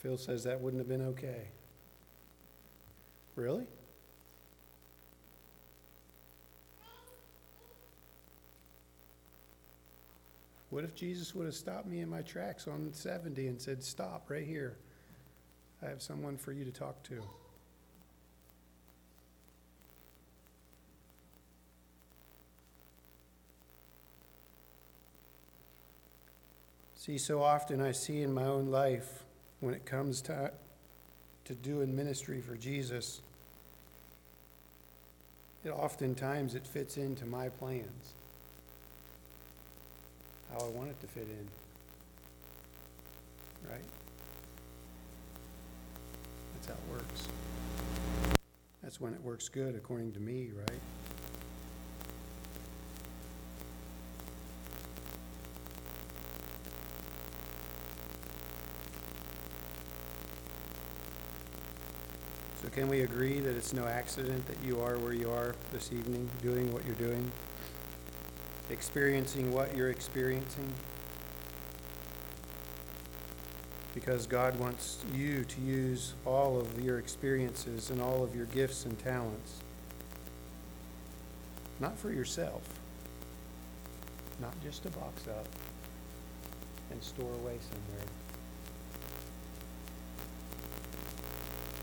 Phil 0.00 0.16
says 0.16 0.44
that 0.44 0.60
wouldn't 0.60 0.80
have 0.80 0.88
been 0.88 1.08
okay. 1.08 1.48
Really? 3.36 3.66
What 10.70 10.84
if 10.84 10.94
Jesus 10.94 11.34
would 11.34 11.44
have 11.44 11.54
stopped 11.54 11.86
me 11.86 12.00
in 12.00 12.08
my 12.08 12.22
tracks 12.22 12.66
on 12.66 12.90
70 12.92 13.46
and 13.48 13.60
said, 13.60 13.82
Stop 13.82 14.30
right 14.30 14.44
here? 14.44 14.76
I 15.82 15.88
have 15.88 16.00
someone 16.00 16.38
for 16.38 16.52
you 16.52 16.64
to 16.64 16.70
talk 16.70 17.02
to. 17.04 17.20
See, 26.94 27.18
so 27.18 27.42
often 27.42 27.80
I 27.80 27.92
see 27.92 28.22
in 28.22 28.32
my 28.32 28.44
own 28.44 28.66
life 28.66 29.24
when 29.60 29.74
it 29.74 29.84
comes 29.84 30.20
to, 30.22 30.50
to 31.44 31.54
doing 31.54 31.94
ministry 31.94 32.40
for 32.40 32.56
Jesus, 32.56 33.20
it 35.64 35.70
oftentimes 35.70 36.54
it 36.54 36.66
fits 36.66 36.96
into 36.96 37.26
my 37.26 37.50
plans, 37.50 38.12
how 40.52 40.60
I 40.64 40.68
want 40.68 40.88
it 40.88 41.00
to 41.02 41.06
fit 41.06 41.28
in. 41.28 41.48
Right? 43.70 43.84
That's 46.54 46.68
how 46.68 46.74
it 46.74 46.90
works. 46.90 47.28
That's 48.82 49.00
when 49.00 49.12
it 49.12 49.22
works 49.22 49.48
good, 49.48 49.74
according 49.74 50.12
to 50.12 50.20
me, 50.20 50.50
right? 50.56 50.80
Can 62.72 62.88
we 62.88 63.00
agree 63.00 63.40
that 63.40 63.56
it's 63.56 63.72
no 63.72 63.84
accident 63.86 64.46
that 64.46 64.56
you 64.64 64.80
are 64.80 64.96
where 64.98 65.12
you 65.12 65.28
are 65.28 65.56
this 65.72 65.90
evening, 65.92 66.30
doing 66.40 66.72
what 66.72 66.84
you're 66.86 66.94
doing, 66.94 67.32
experiencing 68.70 69.52
what 69.52 69.76
you're 69.76 69.90
experiencing? 69.90 70.72
Because 73.92 74.28
God 74.28 74.56
wants 74.60 74.98
you 75.12 75.44
to 75.44 75.60
use 75.60 76.14
all 76.24 76.60
of 76.60 76.80
your 76.80 77.00
experiences 77.00 77.90
and 77.90 78.00
all 78.00 78.22
of 78.22 78.36
your 78.36 78.46
gifts 78.46 78.84
and 78.84 78.96
talents, 79.00 79.56
not 81.80 81.98
for 81.98 82.12
yourself, 82.12 82.62
not 84.40 84.54
just 84.62 84.84
to 84.84 84.90
box 84.90 85.26
up 85.26 85.46
and 86.92 87.02
store 87.02 87.32
away 87.32 87.58
somewhere. 87.68 88.06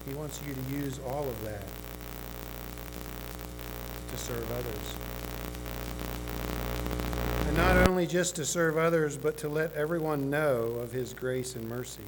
He 0.07 0.13
wants 0.13 0.39
you 0.47 0.53
to 0.53 0.61
use 0.85 0.99
all 1.05 1.27
of 1.27 1.43
that 1.43 1.65
to 4.09 4.17
serve 4.17 4.49
others. 4.51 4.93
And 7.47 7.57
not 7.57 7.89
only 7.89 8.07
just 8.07 8.35
to 8.37 8.45
serve 8.45 8.77
others, 8.77 9.17
but 9.17 9.35
to 9.39 9.49
let 9.49 9.73
everyone 9.73 10.29
know 10.29 10.77
of 10.81 10.93
His 10.93 11.13
grace 11.13 11.55
and 11.55 11.67
mercy. 11.67 12.03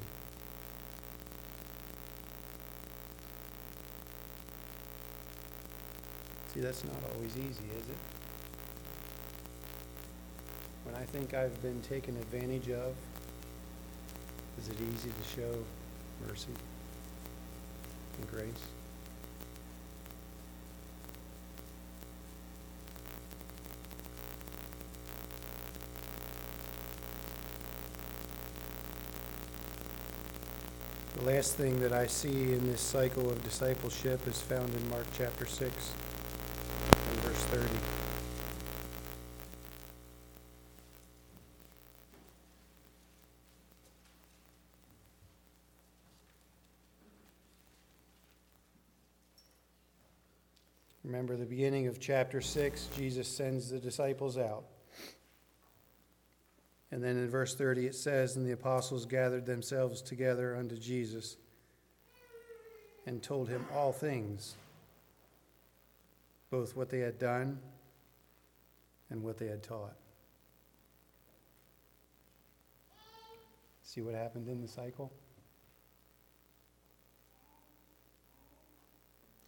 See, 6.53 6.61
that's 6.61 6.85
not 6.85 6.95
always 7.15 7.35
easy, 7.35 7.47
is 7.47 7.89
it? 7.89 7.97
When 10.85 10.95
I 10.95 11.03
think 11.03 11.33
I've 11.33 11.61
been 11.61 11.81
taken 11.81 12.15
advantage 12.15 12.69
of, 12.69 12.95
is 14.57 14.69
it 14.69 14.77
easy 14.93 15.09
to 15.09 15.41
show 15.41 15.63
mercy? 16.27 16.53
Grace. 18.39 18.53
The 31.17 31.25
last 31.25 31.55
thing 31.55 31.81
that 31.81 31.91
I 31.91 32.07
see 32.07 32.29
in 32.29 32.65
this 32.65 32.79
cycle 32.79 33.29
of 33.29 33.43
discipleship 33.43 34.25
is 34.25 34.39
found 34.39 34.73
in 34.73 34.89
Mark 34.89 35.05
chapter 35.17 35.45
6 35.45 35.61
and 35.61 37.19
verse 37.19 37.43
30. 37.45 37.98
chapter 51.99 52.41
6, 52.41 52.89
Jesus 52.95 53.27
sends 53.27 53.69
the 53.69 53.79
disciples 53.79 54.37
out. 54.37 54.63
And 56.91 57.03
then 57.03 57.17
in 57.17 57.29
verse 57.29 57.53
30, 57.53 57.85
it 57.85 57.95
says, 57.95 58.35
And 58.35 58.45
the 58.45 58.53
apostles 58.53 59.05
gathered 59.05 59.45
themselves 59.45 60.01
together 60.01 60.55
unto 60.55 60.77
Jesus 60.77 61.37
and 63.05 63.21
told 63.21 63.47
him 63.47 63.65
all 63.73 63.91
things, 63.91 64.55
both 66.49 66.75
what 66.75 66.89
they 66.89 66.99
had 66.99 67.19
done 67.19 67.59
and 69.09 69.23
what 69.23 69.37
they 69.37 69.47
had 69.47 69.63
taught. 69.63 69.95
See 73.83 74.01
what 74.01 74.13
happened 74.13 74.47
in 74.47 74.61
the 74.61 74.67
cycle? 74.67 75.11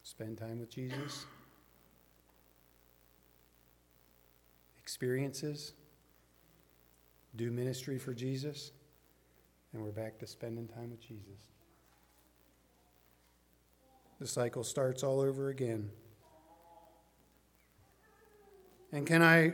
Spend 0.03 0.37
time 0.37 0.59
with 0.59 0.69
Jesus. 0.69 1.25
Experiences, 4.91 5.71
do 7.37 7.49
ministry 7.49 7.97
for 7.97 8.13
Jesus, 8.13 8.73
and 9.71 9.81
we're 9.81 9.89
back 9.89 10.19
to 10.19 10.27
spending 10.27 10.67
time 10.67 10.91
with 10.91 10.99
Jesus. 10.99 11.47
The 14.19 14.27
cycle 14.27 14.65
starts 14.65 15.01
all 15.01 15.21
over 15.21 15.47
again. 15.47 15.91
And 18.91 19.07
can 19.07 19.23
I 19.23 19.53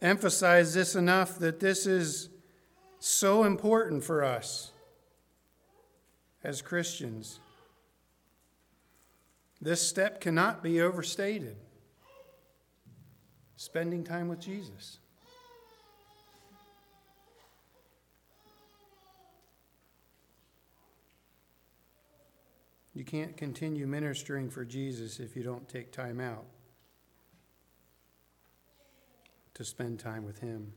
emphasize 0.00 0.72
this 0.72 0.94
enough 0.94 1.40
that 1.40 1.58
this 1.58 1.84
is 1.84 2.28
so 3.00 3.42
important 3.42 4.04
for 4.04 4.22
us 4.22 4.70
as 6.44 6.62
Christians? 6.62 7.40
This 9.60 9.84
step 9.84 10.20
cannot 10.20 10.62
be 10.62 10.80
overstated. 10.80 11.56
Spending 13.60 14.02
time 14.02 14.28
with 14.28 14.40
Jesus. 14.40 15.00
You 22.94 23.04
can't 23.04 23.36
continue 23.36 23.86
ministering 23.86 24.48
for 24.48 24.64
Jesus 24.64 25.20
if 25.20 25.36
you 25.36 25.42
don't 25.42 25.68
take 25.68 25.92
time 25.92 26.20
out 26.20 26.46
to 29.52 29.62
spend 29.62 30.00
time 30.00 30.24
with 30.24 30.38
Him. 30.38 30.72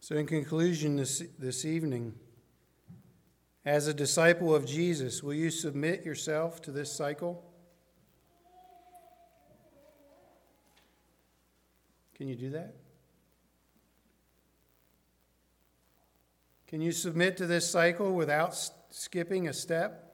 So, 0.00 0.16
in 0.16 0.26
conclusion, 0.26 0.96
this, 0.96 1.22
this 1.38 1.64
evening, 1.64 2.12
as 3.64 3.86
a 3.86 3.94
disciple 3.94 4.54
of 4.54 4.66
Jesus, 4.66 5.22
will 5.22 5.34
you 5.34 5.50
submit 5.50 6.04
yourself 6.04 6.60
to 6.62 6.72
this 6.72 6.92
cycle? 6.92 7.44
Can 12.14 12.28
you 12.28 12.34
do 12.34 12.50
that? 12.50 12.74
Can 16.66 16.80
you 16.80 16.90
submit 16.90 17.36
to 17.36 17.46
this 17.46 17.68
cycle 17.68 18.14
without 18.14 18.56
skipping 18.90 19.46
a 19.46 19.52
step? 19.52 20.12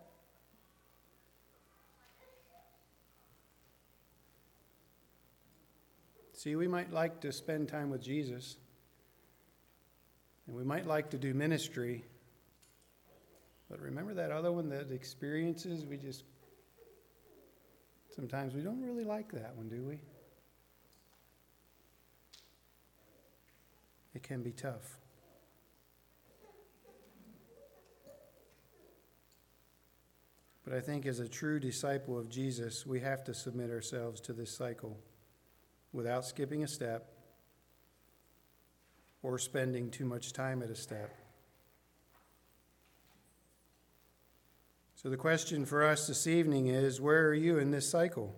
See, 6.32 6.54
we 6.54 6.68
might 6.68 6.92
like 6.92 7.20
to 7.22 7.32
spend 7.32 7.68
time 7.68 7.90
with 7.90 8.00
Jesus, 8.00 8.58
and 10.46 10.56
we 10.56 10.64
might 10.64 10.86
like 10.86 11.10
to 11.10 11.18
do 11.18 11.34
ministry, 11.34 12.04
but 13.70 13.80
remember 13.80 14.14
that 14.14 14.30
other 14.30 14.50
one, 14.50 14.68
that 14.70 14.90
experiences, 14.90 15.84
we 15.84 15.96
just, 15.96 16.24
sometimes 18.14 18.54
we 18.54 18.62
don't 18.62 18.82
really 18.82 19.04
like 19.04 19.30
that 19.32 19.54
one, 19.56 19.68
do 19.68 19.82
we? 19.82 20.00
It 24.14 24.22
can 24.22 24.42
be 24.42 24.52
tough. 24.52 24.98
But 30.64 30.76
I 30.76 30.80
think 30.80 31.06
as 31.06 31.18
a 31.18 31.28
true 31.28 31.60
disciple 31.60 32.18
of 32.18 32.28
Jesus, 32.28 32.84
we 32.84 33.00
have 33.00 33.24
to 33.24 33.34
submit 33.34 33.70
ourselves 33.70 34.20
to 34.22 34.32
this 34.32 34.54
cycle 34.54 34.98
without 35.92 36.26
skipping 36.26 36.62
a 36.62 36.68
step 36.68 37.10
or 39.22 39.38
spending 39.38 39.90
too 39.90 40.04
much 40.04 40.32
time 40.32 40.62
at 40.62 40.68
a 40.68 40.74
step. 40.74 41.27
So, 45.00 45.08
the 45.08 45.16
question 45.16 45.64
for 45.64 45.84
us 45.84 46.08
this 46.08 46.26
evening 46.26 46.66
is 46.66 47.00
where 47.00 47.28
are 47.28 47.34
you 47.34 47.58
in 47.58 47.70
this 47.70 47.88
cycle? 47.88 48.34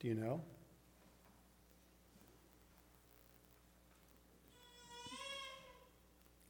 Do 0.00 0.08
you 0.08 0.14
know? 0.14 0.40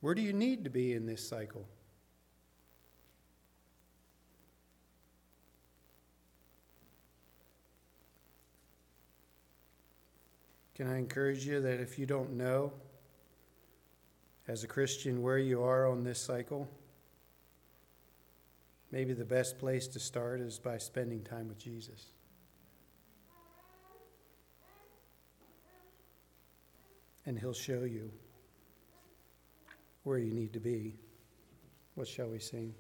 Where 0.00 0.14
do 0.14 0.22
you 0.22 0.32
need 0.32 0.62
to 0.62 0.70
be 0.70 0.92
in 0.92 1.04
this 1.04 1.28
cycle? 1.28 1.66
Can 10.76 10.86
I 10.86 10.98
encourage 10.98 11.44
you 11.44 11.60
that 11.60 11.80
if 11.80 11.98
you 11.98 12.06
don't 12.06 12.34
know, 12.34 12.72
as 14.48 14.64
a 14.64 14.66
Christian, 14.66 15.22
where 15.22 15.38
you 15.38 15.62
are 15.62 15.86
on 15.86 16.04
this 16.04 16.20
cycle, 16.20 16.68
maybe 18.90 19.12
the 19.12 19.24
best 19.24 19.58
place 19.58 19.86
to 19.88 20.00
start 20.00 20.40
is 20.40 20.58
by 20.58 20.78
spending 20.78 21.22
time 21.22 21.48
with 21.48 21.58
Jesus. 21.58 22.06
And 27.24 27.38
He'll 27.38 27.52
show 27.52 27.84
you 27.84 28.10
where 30.02 30.18
you 30.18 30.32
need 30.32 30.52
to 30.52 30.60
be. 30.60 30.96
What 31.94 32.08
shall 32.08 32.28
we 32.28 32.40
sing? 32.40 32.74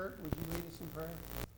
Kurt, 0.00 0.18
would 0.22 0.32
you 0.32 0.54
lead 0.54 0.64
us 0.72 0.80
in 0.80 0.86
prayer? 0.94 1.49